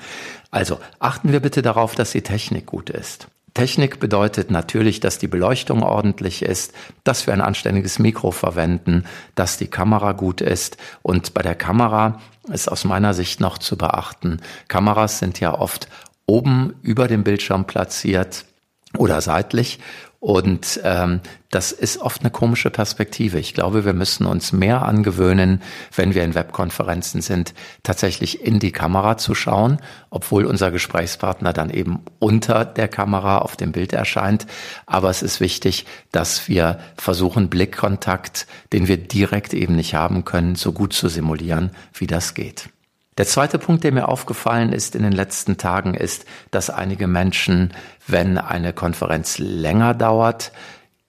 Also 0.51 0.79
achten 0.99 1.33
wir 1.33 1.41
bitte 1.41 1.63
darauf, 1.63 1.95
dass 1.95 2.13
die 2.13 2.23
Technik 2.23 2.67
gut 2.67 2.91
ist. 2.91 3.29
Technik 3.59 3.99
bedeutet 3.99 4.53
natürlich, 4.53 5.01
dass 5.01 5.19
die 5.19 5.27
Beleuchtung 5.27 5.83
ordentlich 5.83 6.43
ist, 6.43 6.73
dass 7.03 7.27
wir 7.27 7.35
ein 7.35 7.41
anständiges 7.41 7.99
Mikro 7.99 8.31
verwenden, 8.31 9.03
dass 9.35 9.57
die 9.57 9.67
Kamera 9.67 10.13
gut 10.13 10.41
ist. 10.41 10.77
Und 11.03 11.35
bei 11.35 11.43
der 11.43 11.57
Kamera 11.57 12.21
ist 12.53 12.71
aus 12.71 12.85
meiner 12.85 13.15
Sicht 13.15 13.41
noch 13.41 13.59
zu 13.59 13.77
beachten, 13.77 14.41
Kameras 14.69 15.19
sind 15.19 15.41
ja 15.41 15.59
oft 15.59 15.89
oben 16.25 16.77
über 16.83 17.09
dem 17.09 17.25
Bildschirm 17.25 17.65
platziert 17.65 18.45
oder 18.97 19.21
seitlich 19.21 19.81
und 20.21 20.81
ähm, 20.83 21.21
das 21.51 21.71
ist 21.71 21.99
oft 21.99 22.23
eine 22.23 22.31
komische 22.31 22.71
Perspektive. 22.71 23.39
Ich 23.39 23.55
glaube, 23.55 23.85
wir 23.85 23.93
müssen 23.93 24.27
uns 24.27 24.53
mehr 24.53 24.83
angewöhnen, 24.83 25.63
wenn 25.95 26.13
wir 26.13 26.25
in 26.25 26.35
Webkonferenzen 26.35 27.23
sind, 27.23 27.55
tatsächlich 27.85 28.45
in 28.45 28.59
die 28.59 28.73
Kamera 28.73 29.17
zu 29.17 29.37
schauen, 29.37 29.79
obwohl 30.11 30.45
unser 30.45 30.73
Gesprächspartner 30.73 31.53
dann 31.53 31.71
eben 31.71 32.01
unter 32.19 32.65
der 32.65 32.89
Kamera 32.89 33.39
auf 33.39 33.57
dem 33.57 33.71
Bild 33.71 33.93
erscheint. 33.93 34.47
Aber 34.87 35.09
es 35.09 35.23
ist 35.23 35.39
wichtig, 35.39 35.87
dass 36.11 36.49
wir 36.49 36.81
versuchen, 36.97 37.49
Blickkontakt, 37.49 38.49
den 38.73 38.89
wir 38.89 38.97
direkt 38.97 39.55
eben 39.55 39.77
nicht 39.77 39.95
haben 39.95 40.25
können, 40.25 40.57
so 40.57 40.73
gut 40.73 40.93
zu 40.95 41.09
simulieren, 41.09 41.71
wie 41.95 42.09
das 42.09 42.35
geht. 42.35 42.71
Der 43.19 43.27
zweite 43.27 43.59
Punkt, 43.59 43.83
der 43.83 43.91
mir 43.91 44.09
aufgefallen 44.09 44.73
ist 44.73 44.95
in 44.95 45.03
den 45.03 45.13
letzten 45.13 45.57
Tagen, 45.57 45.95
ist, 45.95 46.25
dass 46.53 46.71
einige 46.71 47.09
Menschen, 47.09 47.75
wenn 48.07 48.39
eine 48.39 48.73
Konferenz 48.73 49.39
länger 49.39 49.93
dauert, 49.93 50.53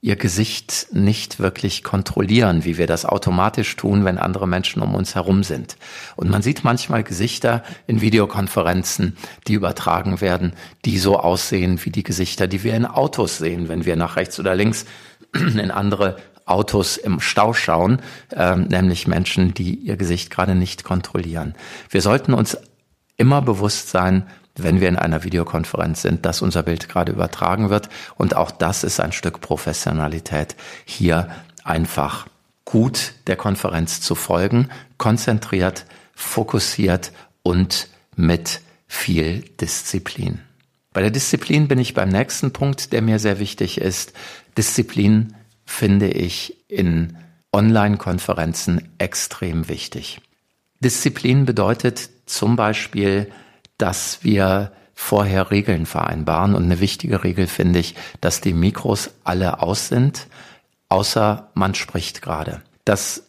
ihr 0.02 0.16
Gesicht 0.16 0.88
nicht 0.92 1.40
wirklich 1.40 1.84
kontrollieren, 1.84 2.66
wie 2.66 2.78
wir 2.78 2.88
das 2.88 3.06
automatisch 3.06 3.76
tun, 3.76 4.06
wenn 4.06 4.18
andere 4.18 4.48
Menschen 4.48 4.82
um 4.82 4.96
uns 4.96 5.14
herum 5.14 5.44
sind. 5.44 5.78
Und 6.16 6.32
man 6.32 6.42
sieht 6.42 6.64
manchmal 6.64 7.04
Gesichter 7.04 7.64
in 7.86 8.02
Videokonferenzen, 8.02 9.16
die 9.48 9.54
übertragen 9.54 10.20
werden, 10.20 10.54
die 10.86 10.98
so 10.98 11.20
aussehen 11.20 11.80
wie 11.84 11.92
die 11.92 12.04
Gesichter, 12.04 12.48
die 12.48 12.64
wir 12.64 12.76
in 12.76 12.86
Autos 12.86 13.38
sehen, 13.38 13.68
wenn 13.68 13.86
wir 13.86 13.98
nach 13.98 14.16
rechts 14.16 14.40
oder 14.40 14.56
links 14.56 14.86
in 15.36 15.70
andere 15.70 16.18
Autos 16.50 16.98
im 16.98 17.20
Stau 17.20 17.54
schauen, 17.54 18.02
äh, 18.32 18.56
nämlich 18.56 19.08
Menschen, 19.08 19.54
die 19.54 19.76
ihr 19.76 19.98
Gesicht 19.98 20.30
gerade 20.30 20.56
nicht 20.56 20.84
kontrollieren. 20.84 21.56
Wir 21.90 22.02
sollten 22.02 22.34
uns 22.34 22.58
immer 23.18 23.42
bewusst 23.42 23.90
sein, 23.90 24.28
wenn 24.56 24.82
wir 24.82 24.90
in 24.90 24.98
einer 24.98 25.24
Videokonferenz 25.24 26.02
sind, 26.02 26.26
dass 26.26 26.42
unser 26.42 26.64
Bild 26.64 26.90
gerade 26.90 27.12
übertragen 27.12 27.70
wird. 27.70 27.90
Und 28.16 28.36
auch 28.36 28.52
das 28.52 28.84
ist 28.84 29.00
ein 29.00 29.12
Stück 29.12 29.42
Professionalität, 29.42 30.56
hier 30.86 31.30
einfach 31.64 32.28
gut 32.66 33.14
der 33.28 33.36
Konferenz 33.36 34.02
zu 34.02 34.16
folgen, 34.16 34.70
konzentriert, 34.98 35.86
fokussiert 36.14 37.12
und 37.42 37.88
mit 38.16 38.62
viel 38.88 39.42
Disziplin. 39.62 40.40
Bei 40.92 41.02
der 41.02 41.12
Disziplin 41.12 41.68
bin 41.68 41.80
ich 41.80 41.94
beim 41.94 42.10
nächsten 42.10 42.52
Punkt, 42.52 42.92
der 42.92 43.02
mir 43.02 43.20
sehr 43.20 43.40
wichtig 43.40 43.80
ist. 43.80 44.14
Disziplin 44.58 45.36
finde 45.70 46.08
ich 46.08 46.58
in 46.68 47.16
Online-Konferenzen 47.54 48.90
extrem 48.98 49.70
wichtig. 49.70 50.20
Disziplin 50.80 51.46
bedeutet 51.46 52.10
zum 52.26 52.56
Beispiel, 52.56 53.32
dass 53.78 54.24
wir 54.24 54.72
vorher 54.96 55.52
Regeln 55.52 55.86
vereinbaren. 55.86 56.56
Und 56.56 56.64
eine 56.64 56.80
wichtige 56.80 57.24
Regel 57.24 57.48
finde 57.48 57.80
ich, 57.80 57.96
dass 58.20 58.42
die 58.42 58.54
Mikros 58.54 59.12
alle 59.24 59.62
aus 59.62 59.88
sind, 59.88 60.28
außer 60.90 61.50
man 61.54 61.76
spricht 61.76 62.22
gerade. 62.22 62.62
Das 62.84 63.24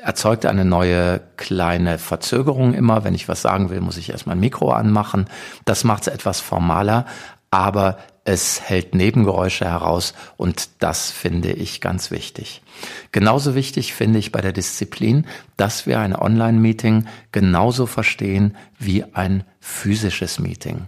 erzeugt 0.00 0.46
eine 0.46 0.64
neue 0.64 1.20
kleine 1.36 1.98
Verzögerung 1.98 2.72
immer. 2.72 3.04
Wenn 3.04 3.14
ich 3.14 3.28
was 3.28 3.42
sagen 3.42 3.68
will, 3.68 3.80
muss 3.80 3.98
ich 3.98 4.10
erst 4.10 4.26
mein 4.26 4.40
Mikro 4.40 4.72
anmachen. 4.72 5.28
Das 5.64 5.84
macht 5.84 6.02
es 6.06 6.14
etwas 6.14 6.40
formaler, 6.40 7.04
aber 7.50 7.98
es 8.24 8.60
hält 8.60 8.94
Nebengeräusche 8.94 9.64
heraus 9.64 10.14
und 10.36 10.68
das 10.80 11.10
finde 11.10 11.52
ich 11.52 11.80
ganz 11.80 12.10
wichtig. 12.10 12.62
Genauso 13.12 13.54
wichtig 13.54 13.94
finde 13.94 14.18
ich 14.18 14.32
bei 14.32 14.40
der 14.40 14.52
Disziplin, 14.52 15.26
dass 15.56 15.86
wir 15.86 15.98
ein 16.00 16.14
Online-Meeting 16.14 17.06
genauso 17.32 17.86
verstehen 17.86 18.56
wie 18.78 19.04
ein 19.14 19.44
physisches 19.60 20.38
Meeting. 20.38 20.86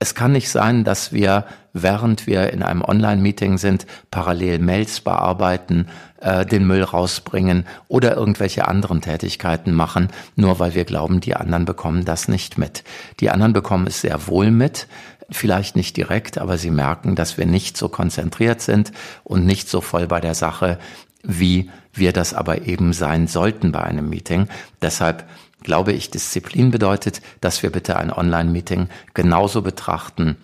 Es 0.00 0.14
kann 0.14 0.30
nicht 0.30 0.48
sein, 0.48 0.84
dass 0.84 1.12
wir, 1.12 1.44
während 1.72 2.28
wir 2.28 2.52
in 2.52 2.62
einem 2.62 2.82
Online-Meeting 2.82 3.58
sind, 3.58 3.84
parallel 4.12 4.60
Mails 4.60 5.00
bearbeiten, 5.00 5.88
äh, 6.20 6.46
den 6.46 6.68
Müll 6.68 6.84
rausbringen 6.84 7.66
oder 7.88 8.16
irgendwelche 8.16 8.68
anderen 8.68 9.00
Tätigkeiten 9.00 9.74
machen, 9.74 10.08
nur 10.36 10.60
weil 10.60 10.74
wir 10.74 10.84
glauben, 10.84 11.20
die 11.20 11.34
anderen 11.34 11.64
bekommen 11.64 12.04
das 12.04 12.28
nicht 12.28 12.58
mit. 12.58 12.84
Die 13.18 13.30
anderen 13.30 13.52
bekommen 13.52 13.88
es 13.88 14.00
sehr 14.00 14.28
wohl 14.28 14.52
mit, 14.52 14.86
vielleicht 15.30 15.74
nicht 15.74 15.96
direkt, 15.96 16.38
aber 16.38 16.58
sie 16.58 16.70
merken, 16.70 17.16
dass 17.16 17.36
wir 17.36 17.46
nicht 17.46 17.76
so 17.76 17.88
konzentriert 17.88 18.60
sind 18.60 18.92
und 19.24 19.46
nicht 19.46 19.68
so 19.68 19.80
voll 19.80 20.06
bei 20.06 20.20
der 20.20 20.34
Sache, 20.34 20.78
wie 21.24 21.70
wir 21.92 22.12
das 22.12 22.34
aber 22.34 22.66
eben 22.66 22.92
sein 22.92 23.26
sollten 23.26 23.72
bei 23.72 23.82
einem 23.82 24.08
Meeting. 24.08 24.46
Deshalb 24.80 25.24
glaube 25.62 25.92
ich, 25.92 26.10
Disziplin 26.10 26.70
bedeutet, 26.70 27.20
dass 27.40 27.62
wir 27.62 27.70
bitte 27.70 27.96
ein 27.96 28.12
Online-Meeting 28.12 28.88
genauso 29.14 29.62
betrachten 29.62 30.36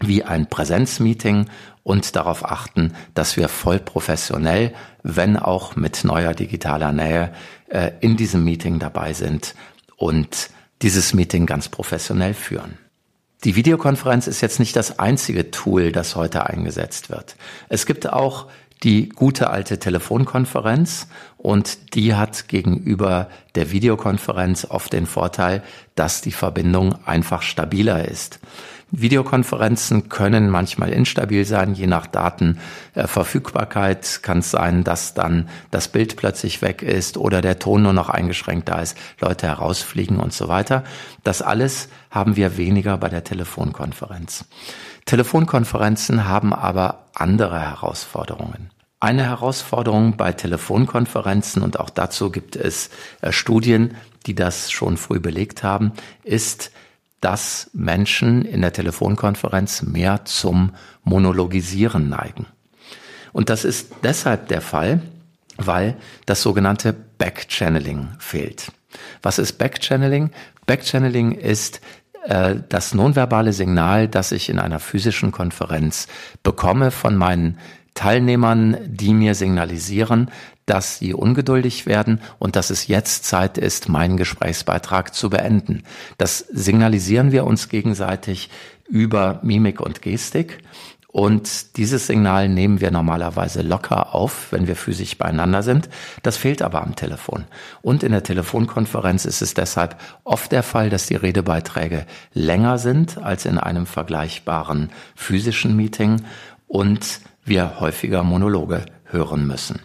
wie 0.00 0.24
ein 0.24 0.48
Präsenzmeeting 0.48 1.48
und 1.84 2.16
darauf 2.16 2.44
achten, 2.44 2.94
dass 3.14 3.36
wir 3.36 3.48
voll 3.48 3.78
professionell, 3.78 4.72
wenn 5.02 5.36
auch 5.36 5.76
mit 5.76 6.04
neuer 6.04 6.34
digitaler 6.34 6.92
Nähe, 6.92 7.32
äh, 7.68 7.92
in 8.00 8.16
diesem 8.16 8.44
Meeting 8.44 8.78
dabei 8.78 9.12
sind 9.12 9.54
und 9.96 10.50
dieses 10.82 11.14
Meeting 11.14 11.46
ganz 11.46 11.68
professionell 11.68 12.34
führen. 12.34 12.78
Die 13.44 13.56
Videokonferenz 13.56 14.28
ist 14.28 14.40
jetzt 14.40 14.60
nicht 14.60 14.76
das 14.76 14.98
einzige 14.98 15.50
Tool, 15.50 15.90
das 15.90 16.14
heute 16.14 16.46
eingesetzt 16.46 17.10
wird. 17.10 17.36
Es 17.68 17.86
gibt 17.86 18.12
auch 18.12 18.48
die 18.82 19.08
gute 19.08 19.50
alte 19.50 19.78
Telefonkonferenz 19.78 21.06
und 21.36 21.94
die 21.94 22.14
hat 22.14 22.48
gegenüber 22.48 23.28
der 23.54 23.70
Videokonferenz 23.70 24.66
oft 24.68 24.92
den 24.92 25.06
Vorteil, 25.06 25.62
dass 25.94 26.20
die 26.20 26.32
Verbindung 26.32 26.96
einfach 27.06 27.42
stabiler 27.42 28.08
ist. 28.08 28.40
Videokonferenzen 28.94 30.10
können 30.10 30.50
manchmal 30.50 30.90
instabil 30.90 31.46
sein, 31.46 31.72
je 31.72 31.86
nach 31.86 32.06
Datenverfügbarkeit 32.06 34.22
kann 34.22 34.40
es 34.40 34.50
sein, 34.50 34.84
dass 34.84 35.14
dann 35.14 35.48
das 35.70 35.88
Bild 35.88 36.16
plötzlich 36.16 36.60
weg 36.60 36.82
ist 36.82 37.16
oder 37.16 37.40
der 37.40 37.58
Ton 37.58 37.80
nur 37.82 37.94
noch 37.94 38.10
eingeschränkt 38.10 38.68
da 38.68 38.82
ist, 38.82 38.98
Leute 39.18 39.46
herausfliegen 39.46 40.20
und 40.20 40.34
so 40.34 40.48
weiter. 40.48 40.84
Das 41.24 41.40
alles 41.40 41.88
haben 42.10 42.36
wir 42.36 42.58
weniger 42.58 42.98
bei 42.98 43.08
der 43.08 43.24
Telefonkonferenz. 43.24 44.44
Telefonkonferenzen 45.06 46.28
haben 46.28 46.52
aber 46.52 47.06
andere 47.14 47.60
Herausforderungen. 47.60 48.71
Eine 49.02 49.24
Herausforderung 49.24 50.16
bei 50.16 50.30
Telefonkonferenzen, 50.30 51.60
und 51.60 51.80
auch 51.80 51.90
dazu 51.90 52.30
gibt 52.30 52.54
es 52.54 52.88
äh, 53.20 53.32
Studien, 53.32 53.96
die 54.26 54.36
das 54.36 54.70
schon 54.70 54.96
früh 54.96 55.18
belegt 55.18 55.64
haben, 55.64 55.90
ist, 56.22 56.70
dass 57.20 57.68
Menschen 57.72 58.44
in 58.44 58.60
der 58.60 58.72
Telefonkonferenz 58.72 59.82
mehr 59.82 60.24
zum 60.24 60.76
Monologisieren 61.02 62.10
neigen. 62.10 62.46
Und 63.32 63.50
das 63.50 63.64
ist 63.64 63.92
deshalb 64.04 64.46
der 64.46 64.60
Fall, 64.60 65.02
weil 65.56 65.96
das 66.26 66.40
sogenannte 66.40 66.92
Backchanneling 66.92 68.10
fehlt. 68.20 68.70
Was 69.20 69.40
ist 69.40 69.54
Backchanneling? 69.54 70.30
Backchanneling 70.66 71.32
ist 71.32 71.80
äh, 72.24 72.54
das 72.68 72.94
nonverbale 72.94 73.52
Signal, 73.52 74.06
das 74.06 74.30
ich 74.30 74.48
in 74.48 74.60
einer 74.60 74.78
physischen 74.78 75.32
Konferenz 75.32 76.06
bekomme 76.44 76.92
von 76.92 77.16
meinen 77.16 77.58
Teilnehmern, 77.94 78.78
die 78.86 79.14
mir 79.14 79.34
signalisieren, 79.34 80.30
dass 80.66 80.98
sie 80.98 81.12
ungeduldig 81.12 81.86
werden 81.86 82.20
und 82.38 82.56
dass 82.56 82.70
es 82.70 82.86
jetzt 82.86 83.24
Zeit 83.24 83.58
ist, 83.58 83.88
meinen 83.88 84.16
Gesprächsbeitrag 84.16 85.14
zu 85.14 85.30
beenden. 85.30 85.82
Das 86.18 86.38
signalisieren 86.38 87.32
wir 87.32 87.44
uns 87.44 87.68
gegenseitig 87.68 88.48
über 88.88 89.40
Mimik 89.42 89.80
und 89.80 90.02
Gestik. 90.02 90.58
Und 91.08 91.76
dieses 91.76 92.06
Signal 92.06 92.48
nehmen 92.48 92.80
wir 92.80 92.90
normalerweise 92.90 93.60
locker 93.60 94.14
auf, 94.14 94.50
wenn 94.50 94.66
wir 94.66 94.76
physisch 94.76 95.18
beieinander 95.18 95.62
sind. 95.62 95.90
Das 96.22 96.38
fehlt 96.38 96.62
aber 96.62 96.82
am 96.82 96.96
Telefon. 96.96 97.44
Und 97.82 98.02
in 98.02 98.12
der 98.12 98.22
Telefonkonferenz 98.22 99.26
ist 99.26 99.42
es 99.42 99.52
deshalb 99.52 100.00
oft 100.24 100.52
der 100.52 100.62
Fall, 100.62 100.88
dass 100.88 101.06
die 101.06 101.16
Redebeiträge 101.16 102.06
länger 102.32 102.78
sind 102.78 103.18
als 103.18 103.44
in 103.44 103.58
einem 103.58 103.84
vergleichbaren 103.84 104.88
physischen 105.14 105.76
Meeting 105.76 106.22
und 106.66 107.20
wir 107.44 107.80
häufiger 107.80 108.22
Monologe 108.22 108.86
hören 109.04 109.46
müssen. 109.46 109.82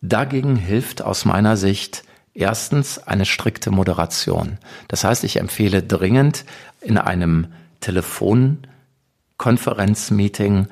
Dagegen 0.00 0.56
hilft 0.56 1.02
aus 1.02 1.24
meiner 1.24 1.56
Sicht 1.56 2.02
erstens 2.34 2.98
eine 2.98 3.26
strikte 3.26 3.70
Moderation. 3.70 4.58
Das 4.88 5.04
heißt, 5.04 5.22
ich 5.24 5.36
empfehle 5.36 5.82
dringend 5.82 6.44
in 6.80 6.98
einem 6.98 7.48
Telefonkonferenzmeeting 7.80 10.68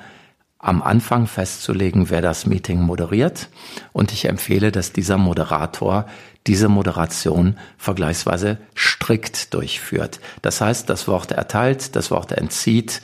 am 0.61 0.81
Anfang 0.81 1.25
festzulegen, 1.25 2.09
wer 2.09 2.21
das 2.21 2.45
Meeting 2.45 2.81
moderiert. 2.81 3.47
Und 3.93 4.11
ich 4.11 4.25
empfehle, 4.25 4.73
dass 4.73 4.91
dieser 4.91 5.17
Moderator 5.17 6.05
diese 6.47 6.67
Moderation 6.67 7.57
vergleichsweise 7.77 8.57
strikt 8.75 9.53
durchführt. 9.53 10.19
Das 10.41 10.59
heißt, 10.59 10.89
das 10.89 11.07
Wort 11.07 11.31
erteilt, 11.31 11.95
das 11.95 12.11
Wort 12.11 12.33
entzieht, 12.33 13.01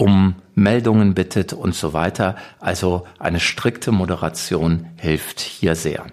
um 0.00 0.36
Meldungen 0.54 1.12
bittet 1.12 1.52
und 1.52 1.74
so 1.74 1.92
weiter. 1.92 2.34
Also 2.58 3.06
eine 3.18 3.38
strikte 3.38 3.92
Moderation 3.92 4.86
hilft 4.96 5.40
hier 5.40 5.74
sehr. 5.74 6.06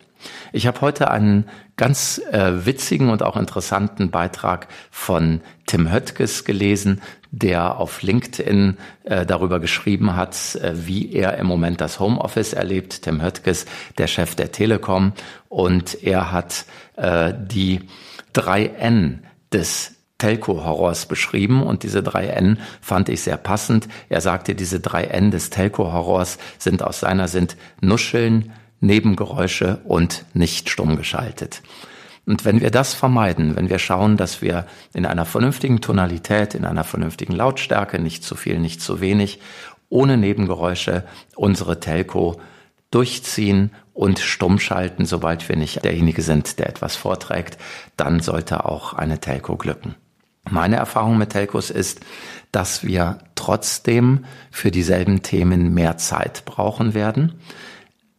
Ich 0.51 0.67
habe 0.67 0.81
heute 0.81 1.09
einen 1.09 1.45
ganz 1.77 2.21
äh, 2.33 2.65
witzigen 2.65 3.09
und 3.09 3.23
auch 3.23 3.37
interessanten 3.37 4.11
Beitrag 4.11 4.67
von 4.91 5.39
Tim 5.67 5.89
Höttges 5.89 6.43
gelesen, 6.43 7.01
der 7.31 7.77
auf 7.77 8.01
LinkedIn 8.01 8.77
äh, 9.05 9.25
darüber 9.25 9.61
geschrieben 9.61 10.17
hat, 10.17 10.55
äh, 10.55 10.73
wie 10.75 11.13
er 11.13 11.37
im 11.37 11.47
Moment 11.47 11.79
das 11.79 12.01
Homeoffice 12.01 12.51
erlebt. 12.51 13.03
Tim 13.03 13.21
Höttges, 13.21 13.67
der 13.97 14.07
Chef 14.07 14.35
der 14.35 14.51
Telekom, 14.51 15.13
und 15.47 16.03
er 16.03 16.33
hat 16.33 16.65
äh, 16.97 17.33
die 17.33 17.87
drei 18.33 18.65
N 18.65 19.23
des 19.53 19.96
Telco-Horrors 20.17 21.05
beschrieben 21.05 21.61
und 21.61 21.83
diese 21.83 22.01
drei 22.01 22.27
N 22.27 22.59
fand 22.81 23.09
ich 23.09 23.21
sehr 23.21 23.37
passend. 23.37 23.87
Er 24.09 24.21
sagte, 24.21 24.55
diese 24.55 24.79
drei 24.79 25.05
N 25.05 25.31
des 25.31 25.49
Telco-Horrors 25.49 26.37
sind 26.57 26.81
aus 26.83 27.01
seiner 27.01 27.27
Sicht 27.27 27.57
Nuscheln, 27.81 28.53
Nebengeräusche 28.79 29.79
und 29.85 30.25
nicht 30.33 30.69
stumm 30.69 30.95
geschaltet. 30.97 31.61
Und 32.25 32.43
wenn 32.43 32.59
wir 32.61 32.71
das 32.71 32.93
vermeiden, 32.93 33.55
wenn 33.55 33.69
wir 33.69 33.79
schauen, 33.79 34.17
dass 34.17 34.41
wir 34.41 34.67
in 34.93 35.05
einer 35.05 35.25
vernünftigen 35.25 35.79
Tonalität, 35.79 36.55
in 36.55 36.65
einer 36.65 36.83
vernünftigen 36.83 37.33
Lautstärke, 37.33 37.99
nicht 37.99 38.23
zu 38.23 38.35
viel, 38.35 38.59
nicht 38.59 38.81
zu 38.81 38.99
wenig, 38.99 39.39
ohne 39.89 40.17
Nebengeräusche 40.17 41.05
unsere 41.35 41.79
Telco 41.79 42.41
durchziehen 42.91 43.71
und 43.93 44.19
stumm 44.19 44.59
schalten, 44.59 45.05
sobald 45.05 45.47
wir 45.47 45.55
nicht 45.55 45.85
derjenige 45.85 46.21
sind, 46.21 46.59
der 46.59 46.67
etwas 46.69 46.95
vorträgt, 46.95 47.57
dann 47.95 48.19
sollte 48.19 48.65
auch 48.65 48.93
eine 48.93 49.19
Telco 49.19 49.55
glücken. 49.55 49.95
Meine 50.49 50.77
Erfahrung 50.77 51.17
mit 51.17 51.31
Telcos 51.31 51.69
ist, 51.69 52.01
dass 52.51 52.83
wir 52.83 53.19
trotzdem 53.35 54.25
für 54.51 54.71
dieselben 54.71 55.21
Themen 55.21 55.73
mehr 55.73 55.97
Zeit 55.97 56.43
brauchen 56.45 56.93
werden. 56.93 57.33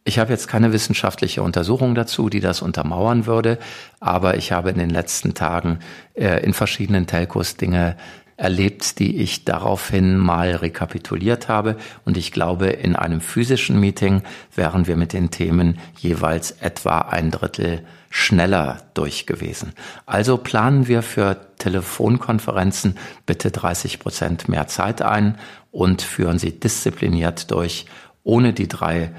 Ich 0.05 0.17
habe 0.17 0.31
jetzt 0.31 0.47
keine 0.47 0.73
wissenschaftliche 0.73 1.43
Untersuchung 1.43 1.93
dazu, 1.93 2.29
die 2.29 2.39
das 2.39 2.61
untermauern 2.61 3.25
würde, 3.25 3.59
aber 3.99 4.37
ich 4.37 4.51
habe 4.51 4.69
in 4.71 4.77
den 4.77 4.89
letzten 4.89 5.33
Tagen 5.33 5.79
äh, 6.15 6.43
in 6.43 6.53
verschiedenen 6.53 7.05
Telcos 7.05 7.57
Dinge 7.57 7.95
erlebt, 8.39 8.99
die 8.99 9.17
ich 9.17 9.43
daraufhin 9.43 10.17
mal 10.17 10.55
rekapituliert 10.55 11.49
habe. 11.49 11.75
Und 12.05 12.17
ich 12.17 12.31
glaube, 12.31 12.67
in 12.67 12.95
einem 12.95 13.19
physischen 13.21 13.79
Meeting 13.79 14.23
wären 14.55 14.87
wir 14.87 14.95
mit 14.95 15.13
den 15.13 15.29
Themen 15.29 15.77
jeweils 15.97 16.51
etwa 16.51 16.99
ein 16.99 17.31
Drittel 17.31 17.83
schneller 18.09 18.81
durch 18.93 19.25
gewesen. 19.25 19.73
Also 20.05 20.37
planen 20.37 20.87
wir 20.87 21.03
für 21.03 21.37
Telefonkonferenzen 21.57 22.97
bitte 23.25 23.51
30 23.51 23.99
Prozent 23.99 24.49
mehr 24.49 24.67
Zeit 24.67 25.01
ein 25.01 25.37
und 25.71 26.01
führen 26.01 26.39
sie 26.39 26.59
diszipliniert 26.59 27.51
durch, 27.51 27.85
ohne 28.23 28.53
die 28.53 28.67
drei 28.67 29.11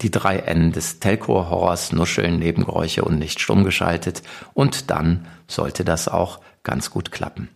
die 0.00 0.10
drei 0.12 0.36
N 0.38 0.70
des 0.70 1.00
Telco-Horrors, 1.00 1.92
Nuscheln, 1.92 2.38
Nebengeräusche 2.38 3.04
und 3.04 3.18
nicht 3.18 3.40
stumm 3.40 3.64
geschaltet. 3.64 4.22
Und 4.54 4.90
dann 4.90 5.26
sollte 5.48 5.84
das 5.84 6.06
auch 6.06 6.40
ganz 6.62 6.90
gut 6.90 7.10
klappen. 7.10 7.48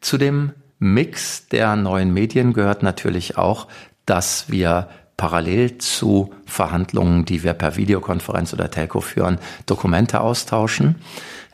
Zu 0.00 0.18
dem 0.18 0.52
Mix 0.78 1.48
der 1.48 1.76
neuen 1.76 2.12
Medien 2.12 2.54
gehört 2.54 2.82
natürlich 2.82 3.36
auch, 3.36 3.68
dass 4.06 4.50
wir 4.50 4.88
parallel 5.22 5.78
zu 5.78 6.34
Verhandlungen, 6.46 7.24
die 7.24 7.44
wir 7.44 7.52
per 7.52 7.76
Videokonferenz 7.76 8.52
oder 8.54 8.72
Telco 8.72 9.00
führen, 9.00 9.38
Dokumente 9.66 10.20
austauschen, 10.20 10.96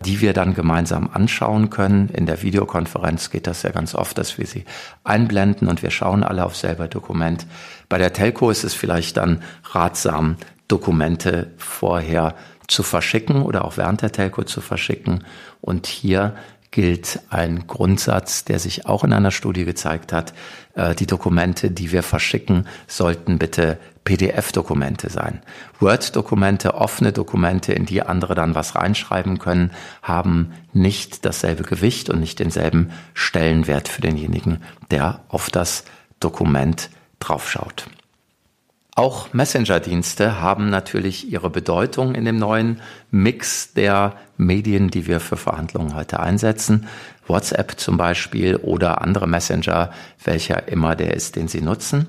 die 0.06 0.22
wir 0.22 0.32
dann 0.32 0.54
gemeinsam 0.54 1.10
anschauen 1.12 1.68
können. 1.68 2.08
In 2.08 2.24
der 2.24 2.40
Videokonferenz 2.40 3.28
geht 3.28 3.46
das 3.46 3.64
ja 3.64 3.70
ganz 3.70 3.94
oft, 3.94 4.16
dass 4.16 4.38
wir 4.38 4.46
sie 4.46 4.64
einblenden 5.04 5.68
und 5.68 5.82
wir 5.82 5.90
schauen 5.90 6.22
alle 6.22 6.46
auf 6.46 6.56
selber 6.56 6.88
Dokument. 6.88 7.44
Bei 7.90 7.98
der 7.98 8.14
Telco 8.14 8.48
ist 8.48 8.64
es 8.64 8.72
vielleicht 8.72 9.18
dann 9.18 9.42
ratsam, 9.64 10.36
Dokumente 10.66 11.50
vorher 11.58 12.36
zu 12.68 12.82
verschicken 12.82 13.42
oder 13.42 13.66
auch 13.66 13.76
während 13.76 14.00
der 14.00 14.12
Telco 14.12 14.44
zu 14.44 14.62
verschicken 14.62 15.24
und 15.60 15.86
hier 15.86 16.34
gilt 16.70 17.20
ein 17.30 17.66
Grundsatz, 17.66 18.44
der 18.44 18.58
sich 18.58 18.86
auch 18.86 19.04
in 19.04 19.12
einer 19.12 19.30
Studie 19.30 19.64
gezeigt 19.64 20.12
hat. 20.12 20.34
Äh, 20.74 20.94
die 20.94 21.06
Dokumente, 21.06 21.70
die 21.70 21.92
wir 21.92 22.02
verschicken, 22.02 22.66
sollten 22.86 23.38
bitte 23.38 23.78
PDF-Dokumente 24.04 25.10
sein. 25.10 25.42
Word-Dokumente, 25.80 26.74
offene 26.74 27.12
Dokumente, 27.12 27.72
in 27.72 27.84
die 27.84 28.02
andere 28.02 28.34
dann 28.34 28.54
was 28.54 28.74
reinschreiben 28.74 29.38
können, 29.38 29.72
haben 30.02 30.52
nicht 30.72 31.24
dasselbe 31.24 31.62
Gewicht 31.62 32.08
und 32.10 32.20
nicht 32.20 32.38
denselben 32.38 32.90
Stellenwert 33.14 33.88
für 33.88 34.00
denjenigen, 34.00 34.62
der 34.90 35.20
auf 35.28 35.50
das 35.50 35.84
Dokument 36.20 36.90
draufschaut. 37.20 37.86
Auch 38.98 39.32
Messenger-Dienste 39.32 40.40
haben 40.40 40.70
natürlich 40.70 41.30
ihre 41.30 41.50
Bedeutung 41.50 42.16
in 42.16 42.24
dem 42.24 42.36
neuen 42.36 42.80
Mix 43.12 43.72
der 43.72 44.16
Medien, 44.36 44.90
die 44.90 45.06
wir 45.06 45.20
für 45.20 45.36
Verhandlungen 45.36 45.94
heute 45.94 46.18
einsetzen. 46.18 46.88
WhatsApp 47.28 47.78
zum 47.78 47.96
Beispiel 47.96 48.56
oder 48.56 49.00
andere 49.00 49.28
Messenger, 49.28 49.92
welcher 50.24 50.66
immer 50.66 50.96
der 50.96 51.14
ist, 51.14 51.36
den 51.36 51.46
Sie 51.46 51.60
nutzen. 51.60 52.08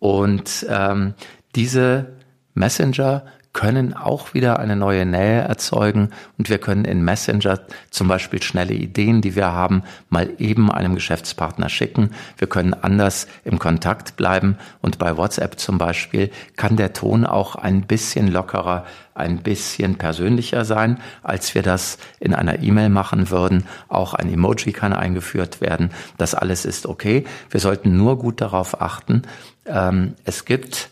Und 0.00 0.66
ähm, 0.68 1.14
diese 1.54 2.16
Messenger 2.54 3.26
können 3.54 3.94
auch 3.94 4.34
wieder 4.34 4.58
eine 4.58 4.76
neue 4.76 5.06
Nähe 5.06 5.40
erzeugen 5.40 6.10
und 6.36 6.50
wir 6.50 6.58
können 6.58 6.84
in 6.84 7.02
Messenger 7.02 7.60
zum 7.88 8.08
Beispiel 8.08 8.42
schnelle 8.42 8.74
Ideen, 8.74 9.22
die 9.22 9.36
wir 9.36 9.52
haben, 9.52 9.84
mal 10.10 10.28
eben 10.38 10.70
einem 10.70 10.96
Geschäftspartner 10.96 11.68
schicken. 11.70 12.10
Wir 12.36 12.48
können 12.48 12.74
anders 12.74 13.28
im 13.44 13.58
Kontakt 13.58 14.16
bleiben 14.16 14.58
und 14.82 14.98
bei 14.98 15.16
WhatsApp 15.16 15.58
zum 15.58 15.78
Beispiel 15.78 16.30
kann 16.56 16.76
der 16.76 16.92
Ton 16.92 17.24
auch 17.24 17.54
ein 17.54 17.82
bisschen 17.82 18.28
lockerer, 18.28 18.84
ein 19.14 19.38
bisschen 19.38 19.96
persönlicher 19.96 20.64
sein, 20.64 21.00
als 21.22 21.54
wir 21.54 21.62
das 21.62 21.98
in 22.18 22.34
einer 22.34 22.60
E-Mail 22.60 22.88
machen 22.88 23.30
würden. 23.30 23.64
Auch 23.88 24.14
ein 24.14 24.32
Emoji 24.32 24.72
kann 24.72 24.92
eingeführt 24.92 25.60
werden. 25.60 25.90
Das 26.18 26.34
alles 26.34 26.64
ist 26.64 26.86
okay. 26.86 27.24
Wir 27.50 27.60
sollten 27.60 27.96
nur 27.96 28.18
gut 28.18 28.40
darauf 28.40 28.82
achten. 28.82 29.22
Ähm, 29.64 30.14
es 30.24 30.44
gibt 30.44 30.88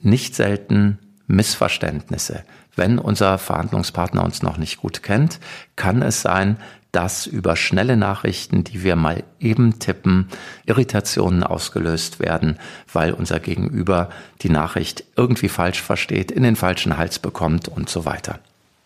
nicht 0.00 0.34
selten 0.34 0.98
Missverständnisse. 1.26 2.44
Wenn 2.74 2.98
unser 2.98 3.38
Verhandlungspartner 3.38 4.24
uns 4.24 4.42
noch 4.42 4.58
nicht 4.58 4.78
gut 4.78 5.02
kennt, 5.02 5.40
kann 5.76 6.02
es 6.02 6.22
sein, 6.22 6.58
dass 6.92 7.26
über 7.26 7.56
schnelle 7.56 7.96
Nachrichten, 7.96 8.64
die 8.64 8.82
wir 8.82 8.96
mal 8.96 9.22
eben 9.38 9.78
tippen, 9.78 10.28
Irritationen 10.64 11.42
ausgelöst 11.42 12.20
werden, 12.20 12.58
weil 12.90 13.12
unser 13.12 13.38
Gegenüber 13.38 14.08
die 14.40 14.48
Nachricht 14.48 15.04
irgendwie 15.14 15.48
falsch 15.48 15.82
versteht, 15.82 16.30
in 16.30 16.42
den 16.42 16.56
falschen 16.56 16.96
Hals 16.96 17.18
bekommt 17.18 17.68
und 17.68 17.90
so 17.90 18.06
weiter. 18.06 18.38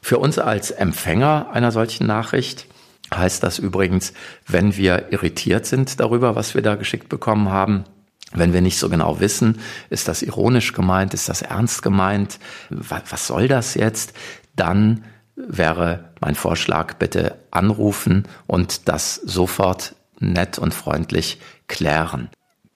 Für 0.03 0.19
uns 0.19 0.39
als 0.39 0.71
Empfänger 0.71 1.51
einer 1.53 1.71
solchen 1.71 2.07
Nachricht 2.07 2.67
heißt 3.15 3.43
das 3.43 3.59
übrigens, 3.59 4.13
wenn 4.47 4.77
wir 4.77 5.13
irritiert 5.13 5.67
sind 5.67 6.01
darüber, 6.01 6.35
was 6.35 6.55
wir 6.55 6.63
da 6.63 6.75
geschickt 6.75 7.09
bekommen 7.09 7.51
haben, 7.51 7.85
wenn 8.33 8.53
wir 8.53 8.61
nicht 8.61 8.79
so 8.79 8.89
genau 8.89 9.21
wissen, 9.21 9.61
ist 9.91 10.09
das 10.09 10.23
ironisch 10.23 10.73
gemeint, 10.73 11.15
ist 11.15 11.29
das 11.29 11.43
ernst 11.43 11.83
gemeint, 11.83 12.39
was 12.69 13.27
soll 13.27 13.49
das 13.49 13.75
jetzt, 13.75 14.13
dann 14.57 15.05
wäre 15.37 16.11
mein 16.21 16.35
Vorschlag, 16.35 16.95
bitte 16.95 17.37
anrufen 17.51 18.25
und 18.47 18.89
das 18.89 19.15
sofort 19.15 19.95
nett 20.19 20.59
und 20.59 20.75
freundlich 20.75 21.41
klären. 21.67 22.29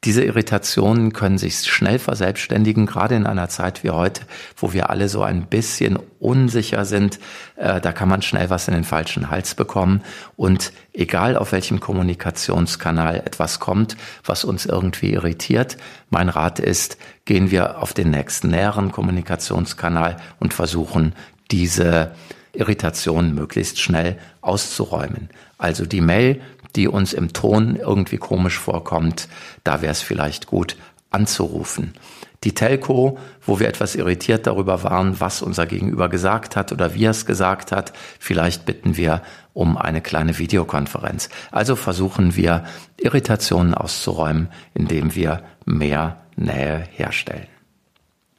Diese 0.04 0.22
Irritationen 0.22 1.14
können 1.14 1.38
sich 1.38 1.60
schnell 1.60 1.98
verselbstständigen, 1.98 2.84
gerade 2.84 3.14
in 3.14 3.26
einer 3.26 3.48
Zeit 3.48 3.82
wie 3.84 3.90
heute, 3.90 4.22
wo 4.56 4.74
wir 4.74 4.90
alle 4.90 5.08
so 5.08 5.22
ein 5.22 5.46
bisschen 5.46 5.98
unsicher 6.20 6.84
sind. 6.84 7.18
Äh, 7.56 7.80
da 7.80 7.92
kann 7.92 8.10
man 8.10 8.20
schnell 8.20 8.50
was 8.50 8.68
in 8.68 8.74
den 8.74 8.84
falschen 8.84 9.30
Hals 9.30 9.54
bekommen. 9.54 10.02
Und 10.36 10.72
egal 10.92 11.36
auf 11.36 11.52
welchem 11.52 11.80
Kommunikationskanal 11.80 13.16
etwas 13.16 13.60
kommt, 13.60 13.96
was 14.24 14.44
uns 14.44 14.66
irgendwie 14.66 15.14
irritiert, 15.14 15.78
mein 16.10 16.28
Rat 16.28 16.58
ist, 16.58 16.98
gehen 17.24 17.50
wir 17.50 17.80
auf 17.80 17.94
den 17.94 18.10
nächsten 18.10 18.48
näheren 18.48 18.92
Kommunikationskanal 18.92 20.18
und 20.38 20.52
versuchen, 20.52 21.14
diese 21.50 22.12
Irritation 22.52 23.34
möglichst 23.34 23.80
schnell 23.80 24.18
auszuräumen. 24.42 25.30
Also 25.58 25.86
die 25.86 26.00
Mail 26.00 26.40
die 26.76 26.88
uns 26.88 27.12
im 27.12 27.32
Ton 27.32 27.76
irgendwie 27.76 28.18
komisch 28.18 28.58
vorkommt, 28.58 29.28
da 29.62 29.82
wäre 29.82 29.92
es 29.92 30.02
vielleicht 30.02 30.46
gut 30.46 30.76
anzurufen. 31.10 31.94
Die 32.42 32.52
Telco, 32.52 33.18
wo 33.40 33.58
wir 33.58 33.68
etwas 33.68 33.94
irritiert 33.94 34.46
darüber 34.46 34.82
waren, 34.82 35.18
was 35.18 35.40
unser 35.40 35.64
Gegenüber 35.64 36.10
gesagt 36.10 36.56
hat 36.56 36.72
oder 36.72 36.94
wie 36.94 37.04
er 37.06 37.12
es 37.12 37.24
gesagt 37.24 37.72
hat, 37.72 37.94
vielleicht 38.18 38.66
bitten 38.66 38.98
wir 38.98 39.22
um 39.54 39.78
eine 39.78 40.02
kleine 40.02 40.38
Videokonferenz. 40.38 41.30
Also 41.50 41.74
versuchen 41.74 42.37
wir, 42.37 42.64
Irritationen 42.98 43.72
auszuräumen, 43.72 44.48
indem 44.74 45.14
wir 45.14 45.42
mehr 45.64 46.20
Nähe 46.37 46.87
herstellen. 46.92 47.46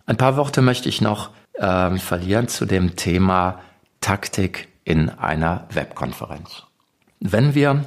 Ein 0.05 0.17
paar 0.17 0.37
Worte 0.37 0.61
möchte 0.61 0.87
ich 0.87 1.01
noch 1.01 1.31
äh, 1.53 1.97
verlieren 1.97 2.47
zu 2.47 2.65
dem 2.65 2.95
Thema 2.95 3.59
Taktik 4.01 4.67
in 4.83 5.09
einer 5.09 5.67
Webkonferenz. 5.71 6.63
Wenn 7.19 7.55
wir 7.55 7.85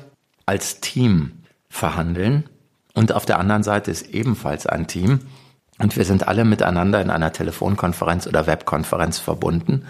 als 0.48 0.80
Team 0.80 1.32
verhandeln. 1.68 2.48
Und 2.94 3.12
auf 3.12 3.26
der 3.26 3.38
anderen 3.38 3.62
Seite 3.62 3.90
ist 3.90 4.08
ebenfalls 4.08 4.66
ein 4.66 4.86
Team. 4.86 5.20
Und 5.78 5.96
wir 5.96 6.04
sind 6.04 6.26
alle 6.26 6.44
miteinander 6.44 7.00
in 7.00 7.10
einer 7.10 7.32
Telefonkonferenz 7.32 8.26
oder 8.26 8.46
Webkonferenz 8.46 9.18
verbunden, 9.18 9.86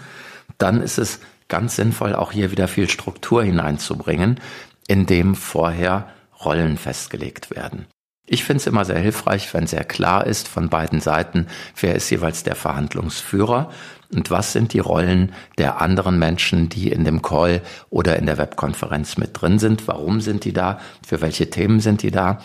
dann 0.57 0.81
ist 0.81 0.99
es 0.99 1.19
ganz 1.47 1.77
sinnvoll, 1.77 2.13
auch 2.13 2.31
hier 2.31 2.51
wieder 2.51 2.67
viel 2.67 2.89
Struktur 2.89 3.43
hineinzubringen, 3.43 4.39
indem 4.87 5.33
vorher 5.35 6.09
Rollen 6.43 6.77
festgelegt 6.77 7.49
werden. 7.49 7.87
Ich 8.31 8.43
finde 8.43 8.61
es 8.61 8.67
immer 8.67 8.85
sehr 8.85 8.99
hilfreich, 8.99 9.51
wenn 9.55 9.65
sehr 9.65 9.83
klar 9.83 10.27
ist 10.27 10.47
von 10.47 10.69
beiden 10.69 11.01
Seiten, 11.01 11.47
wer 11.79 11.95
ist 11.95 12.11
jeweils 12.11 12.43
der 12.43 12.53
Verhandlungsführer 12.53 13.71
und 14.13 14.29
was 14.29 14.53
sind 14.53 14.73
die 14.73 14.79
Rollen 14.79 15.33
der 15.57 15.81
anderen 15.81 16.19
Menschen, 16.19 16.69
die 16.69 16.91
in 16.91 17.05
dem 17.05 17.23
Call 17.23 17.63
oder 17.89 18.17
in 18.17 18.27
der 18.27 18.37
Webkonferenz 18.37 19.17
mit 19.17 19.31
drin 19.33 19.57
sind. 19.57 19.87
Warum 19.87 20.21
sind 20.21 20.45
die 20.45 20.53
da? 20.53 20.79
Für 21.03 21.21
welche 21.21 21.49
Themen 21.49 21.79
sind 21.79 22.03
die 22.03 22.11
da? 22.11 22.37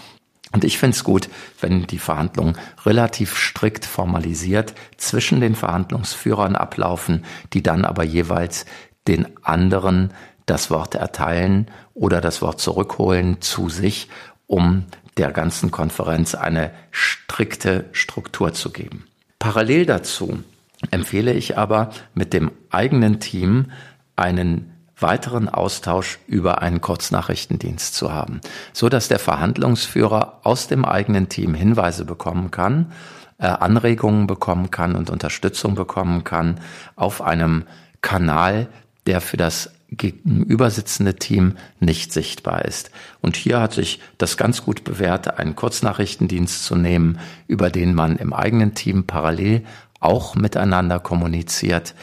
Und 0.53 0.65
ich 0.65 0.79
finde 0.79 0.97
es 0.97 1.05
gut, 1.05 1.29
wenn 1.61 1.87
die 1.87 1.99
Verhandlungen 1.99 2.57
relativ 2.87 3.37
strikt 3.37 3.85
formalisiert 3.85 4.73
zwischen 4.97 5.43
den 5.43 5.55
Verhandlungsführern 5.55 6.57
ablaufen, 6.57 7.27
die 7.53 7.63
dann 7.63 7.85
aber 7.85 8.05
jeweils 8.05 8.65
den 9.07 9.27
anderen 9.43 10.15
das 10.47 10.71
Wort 10.71 10.95
erteilen 10.95 11.71
oder 11.93 12.23
das 12.23 12.41
Wort 12.41 12.59
zurückholen 12.59 13.43
zu 13.43 13.69
sich, 13.69 14.09
um 14.47 14.87
der 15.17 15.31
ganzen 15.31 15.71
Konferenz 15.71 16.35
eine 16.35 16.71
strikte 16.91 17.87
Struktur 17.93 18.53
zu 18.53 18.71
geben. 18.71 19.07
Parallel 19.39 19.87
dazu 19.87 20.43
empfehle 20.91 21.33
ich 21.33 21.57
aber 21.57 21.91
mit 22.15 22.33
dem 22.33 22.51
eigenen 22.71 23.21
Team 23.21 23.71
einen 24.17 24.71
weiteren 24.99 25.49
Austausch 25.49 26.19
über 26.27 26.63
einen 26.63 26.81
Kurznachrichtendienst 26.81 27.95
zu 27.95 28.13
haben, 28.13 28.41
so 28.73 28.89
dass 28.89 29.09
der 29.09 29.19
Verhandlungsführer 29.19 30.41
aus 30.45 30.69
dem 30.69 30.85
eigenen 30.85 31.29
Team 31.29 31.55
Hinweise 31.55 32.05
bekommen 32.05 32.51
kann, 32.51 32.93
äh, 33.39 33.47
Anregungen 33.47 34.27
bekommen 34.27 34.71
kann 34.71 34.95
und 34.95 35.11
Unterstützung 35.11 35.75
bekommen 35.75 36.25
kann 36.25 36.61
auf 36.97 37.21
einem 37.21 37.65
Kanal, 38.03 38.69
der 39.07 39.21
für 39.21 39.37
das 39.37 39.74
gegenübersitzende 39.91 41.17
Team 41.17 41.57
nicht 41.81 42.13
sichtbar 42.13 42.65
ist. 42.65 42.91
Und 43.21 43.37
hier 43.37 43.61
hat 43.61 43.73
sich 43.73 44.01
das 44.19 44.37
ganz 44.37 44.65
gut 44.65 44.85
bewährt, 44.85 45.39
einen 45.39 45.57
Kurznachrichtendienst 45.57 46.65
zu 46.65 46.75
nehmen, 46.75 47.19
über 47.47 47.71
den 47.71 47.95
man 47.95 48.17
im 48.17 48.33
eigenen 48.33 48.75
Team 48.75 49.05
parallel 49.05 49.65
auch 50.01 50.35
miteinander 50.35 51.01
kommuniziert. 51.01 51.95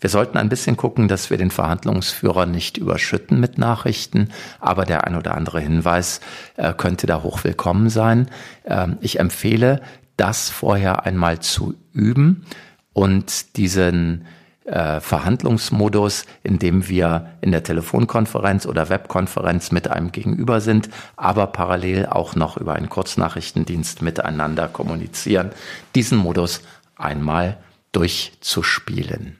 Wir 0.00 0.10
sollten 0.10 0.38
ein 0.38 0.48
bisschen 0.48 0.76
gucken, 0.76 1.08
dass 1.08 1.30
wir 1.30 1.38
den 1.38 1.50
Verhandlungsführer 1.50 2.46
nicht 2.46 2.76
überschütten 2.76 3.40
mit 3.40 3.58
Nachrichten, 3.58 4.28
aber 4.60 4.84
der 4.84 5.04
ein 5.04 5.16
oder 5.16 5.34
andere 5.34 5.60
Hinweis 5.60 6.20
äh, 6.56 6.72
könnte 6.72 7.06
da 7.06 7.22
hochwillkommen 7.22 7.90
sein. 7.90 8.28
Ähm, 8.64 8.98
ich 9.00 9.18
empfehle, 9.18 9.80
das 10.16 10.50
vorher 10.50 11.04
einmal 11.04 11.40
zu 11.40 11.74
üben 11.92 12.44
und 12.92 13.56
diesen 13.56 14.24
äh, 14.68 15.00
Verhandlungsmodus, 15.00 16.26
in 16.42 16.58
dem 16.58 16.88
wir 16.88 17.30
in 17.40 17.52
der 17.52 17.62
Telefonkonferenz 17.62 18.66
oder 18.66 18.88
Webkonferenz 18.88 19.72
mit 19.72 19.88
einem 19.88 20.12
Gegenüber 20.12 20.60
sind, 20.60 20.90
aber 21.16 21.46
parallel 21.48 22.06
auch 22.06 22.36
noch 22.36 22.56
über 22.56 22.74
einen 22.74 22.88
Kurznachrichtendienst 22.88 24.02
miteinander 24.02 24.68
kommunizieren. 24.68 25.50
Diesen 25.94 26.18
Modus 26.18 26.60
einmal 26.96 27.56
durchzuspielen. 27.92 29.38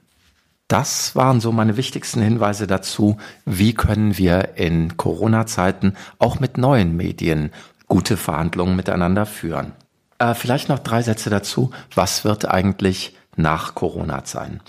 Das 0.67 1.17
waren 1.17 1.41
so 1.41 1.53
meine 1.53 1.77
wichtigsten 1.77 2.21
Hinweise 2.21 2.67
dazu, 2.67 3.17
wie 3.45 3.75
können 3.75 4.19
wir 4.19 4.57
in 4.57 4.97
Corona-Zeiten 4.97 5.95
auch 6.19 6.41
mit 6.41 6.59
neuen 6.59 6.97
Medien 6.97 7.51
gute 7.87 8.17
Verhandlungen 8.17 8.77
miteinander 8.77 9.25
führen. 9.25 9.73
Äh, 10.19 10.35
vielleicht 10.35 10.69
noch 10.69 10.79
drei 10.79 11.03
Sätze 11.03 11.31
dazu. 11.31 11.71
Was 11.95 12.25
wird 12.25 12.47
eigentlich 12.47 13.17
nach 13.37 13.75
Corona 13.75 14.23
sein? 14.25 14.61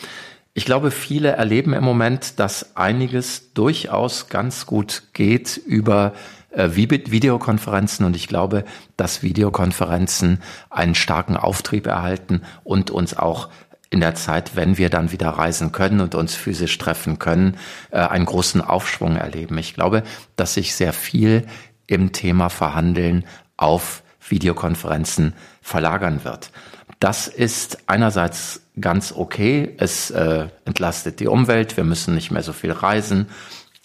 Ich 0.59 0.65
glaube, 0.65 0.91
viele 0.91 1.29
erleben 1.29 1.71
im 1.71 1.85
Moment, 1.85 2.37
dass 2.37 2.75
einiges 2.75 3.53
durchaus 3.53 4.27
ganz 4.27 4.65
gut 4.65 5.03
geht 5.13 5.55
über 5.55 6.11
äh, 6.49 6.71
Videokonferenzen 6.73 8.05
und 8.05 8.13
ich 8.13 8.27
glaube, 8.27 8.65
dass 8.97 9.23
Videokonferenzen 9.23 10.41
einen 10.69 10.95
starken 10.95 11.37
Auftrieb 11.37 11.87
erhalten 11.87 12.41
und 12.65 12.91
uns 12.91 13.17
auch 13.17 13.47
in 13.89 14.01
der 14.01 14.15
Zeit, 14.15 14.57
wenn 14.57 14.77
wir 14.77 14.89
dann 14.89 15.13
wieder 15.13 15.29
reisen 15.29 15.71
können 15.71 16.01
und 16.01 16.13
uns 16.13 16.35
physisch 16.35 16.77
treffen 16.77 17.19
können, 17.19 17.55
äh, 17.91 17.99
einen 17.99 18.25
großen 18.25 18.59
Aufschwung 18.59 19.15
erleben. 19.15 19.57
Ich 19.59 19.75
glaube, 19.75 20.03
dass 20.35 20.55
sich 20.55 20.75
sehr 20.75 20.91
viel 20.91 21.47
im 21.87 22.11
Thema 22.11 22.49
Verhandeln 22.49 23.23
auf 23.55 24.03
Videokonferenzen 24.27 25.35
verlagern 25.61 26.25
wird. 26.25 26.51
Das 26.99 27.27
ist 27.27 27.79
einerseits 27.87 28.61
ganz 28.79 29.13
okay. 29.15 29.73
Es 29.77 30.11
äh, 30.11 30.47
entlastet 30.65 31.19
die 31.19 31.27
Umwelt. 31.27 31.77
Wir 31.77 31.85
müssen 31.85 32.13
nicht 32.13 32.31
mehr 32.31 32.43
so 32.43 32.53
viel 32.53 32.71
reisen 32.71 33.27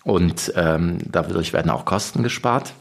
und 0.02 0.52
ähm, 0.56 0.98
dadurch 1.04 1.52
werden 1.52 1.70
auch 1.70 1.84
Kosten 1.84 2.22
gespart. 2.22 2.74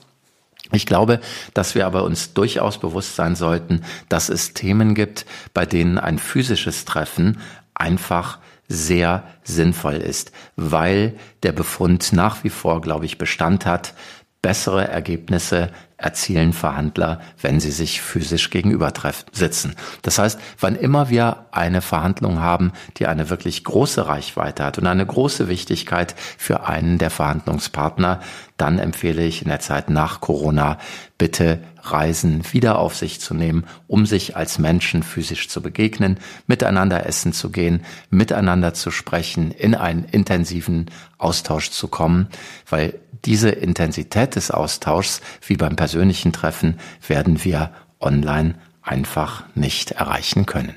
Ich 0.72 0.86
glaube, 0.86 1.20
dass 1.54 1.76
wir 1.76 1.86
aber 1.86 2.04
uns 2.04 2.34
durchaus 2.34 2.80
bewusst 2.80 3.16
sein 3.16 3.36
sollten, 3.36 3.84
dass 4.10 4.30
es 4.30 4.54
Themen 4.54 4.96
gibt, 4.96 5.26
bei 5.54 5.66
denen 5.66 6.00
ein 6.00 6.18
physisches 6.18 6.86
Treffen 6.86 7.40
einfach 7.76 8.40
sehr 8.68 9.24
sinnvoll 9.44 9.96
ist, 9.96 10.32
weil 10.56 11.16
der 11.44 11.52
Befund 11.52 12.14
nach 12.14 12.44
wie 12.44 12.50
vor, 12.50 12.82
glaube 12.82 13.06
ich, 13.06 13.18
Bestand 13.18 13.66
hat. 13.66 13.94
Bessere 14.42 14.88
Ergebnisse 14.88 15.70
erzielen 16.04 16.52
Verhandler, 16.52 17.22
wenn 17.42 17.60
sie 17.60 17.72
sich 17.72 18.02
physisch 18.02 18.50
gegenüber 18.50 18.92
sitzen. 19.32 19.76
Das 20.02 20.20
heißt, 20.20 20.38
wann 20.60 20.76
immer 20.76 21.10
wir 21.10 21.46
eine 21.52 21.82
Verhandlung 21.82 22.40
haben, 22.40 22.74
die 22.98 23.08
eine 23.08 23.30
wirklich 23.30 23.64
große 23.64 24.06
Reichweite 24.06 24.66
hat 24.66 24.78
und 24.78 24.88
eine 24.88 25.06
große 25.06 25.48
Wichtigkeit 25.48 26.14
für 26.38 26.68
einen 26.68 26.98
der 26.98 27.10
Verhandlungspartner, 27.10 28.20
dann 28.58 28.80
empfehle 28.80 29.24
ich 29.24 29.42
in 29.42 29.48
der 29.48 29.62
Zeit 29.62 29.90
nach 29.90 30.20
Corona 30.20 30.78
bitte 31.18 31.60
Reisen 31.82 32.44
wieder 32.52 32.80
auf 32.80 32.96
sich 32.96 33.20
zu 33.20 33.34
nehmen, 33.34 33.66
um 33.88 34.06
sich 34.06 34.36
als 34.36 34.60
Menschen 34.60 35.04
physisch 35.04 35.50
zu 35.50 35.62
begegnen, 35.62 36.18
miteinander 36.48 37.06
essen 37.06 37.34
zu 37.34 37.50
gehen, 37.50 37.84
miteinander 38.10 38.74
zu 38.74 38.92
sprechen, 38.92 39.52
in 39.52 39.76
einen 39.76 40.06
intensiven 40.06 40.90
Austausch 41.18 41.72
zu 41.72 41.88
kommen, 41.88 42.28
weil 42.70 43.00
diese 43.26 43.50
Intensität 43.50 44.36
des 44.36 44.52
Austauschs, 44.52 45.22
wie 45.46 45.56
beim 45.56 45.76
persönlichen 45.94 46.34
Treffen, 46.34 46.80
werden 47.08 47.44
wir 47.44 47.70
online 48.00 48.56
einfach 48.82 49.44
nicht 49.54 49.92
erreichen 49.92 50.48
können. 50.48 50.74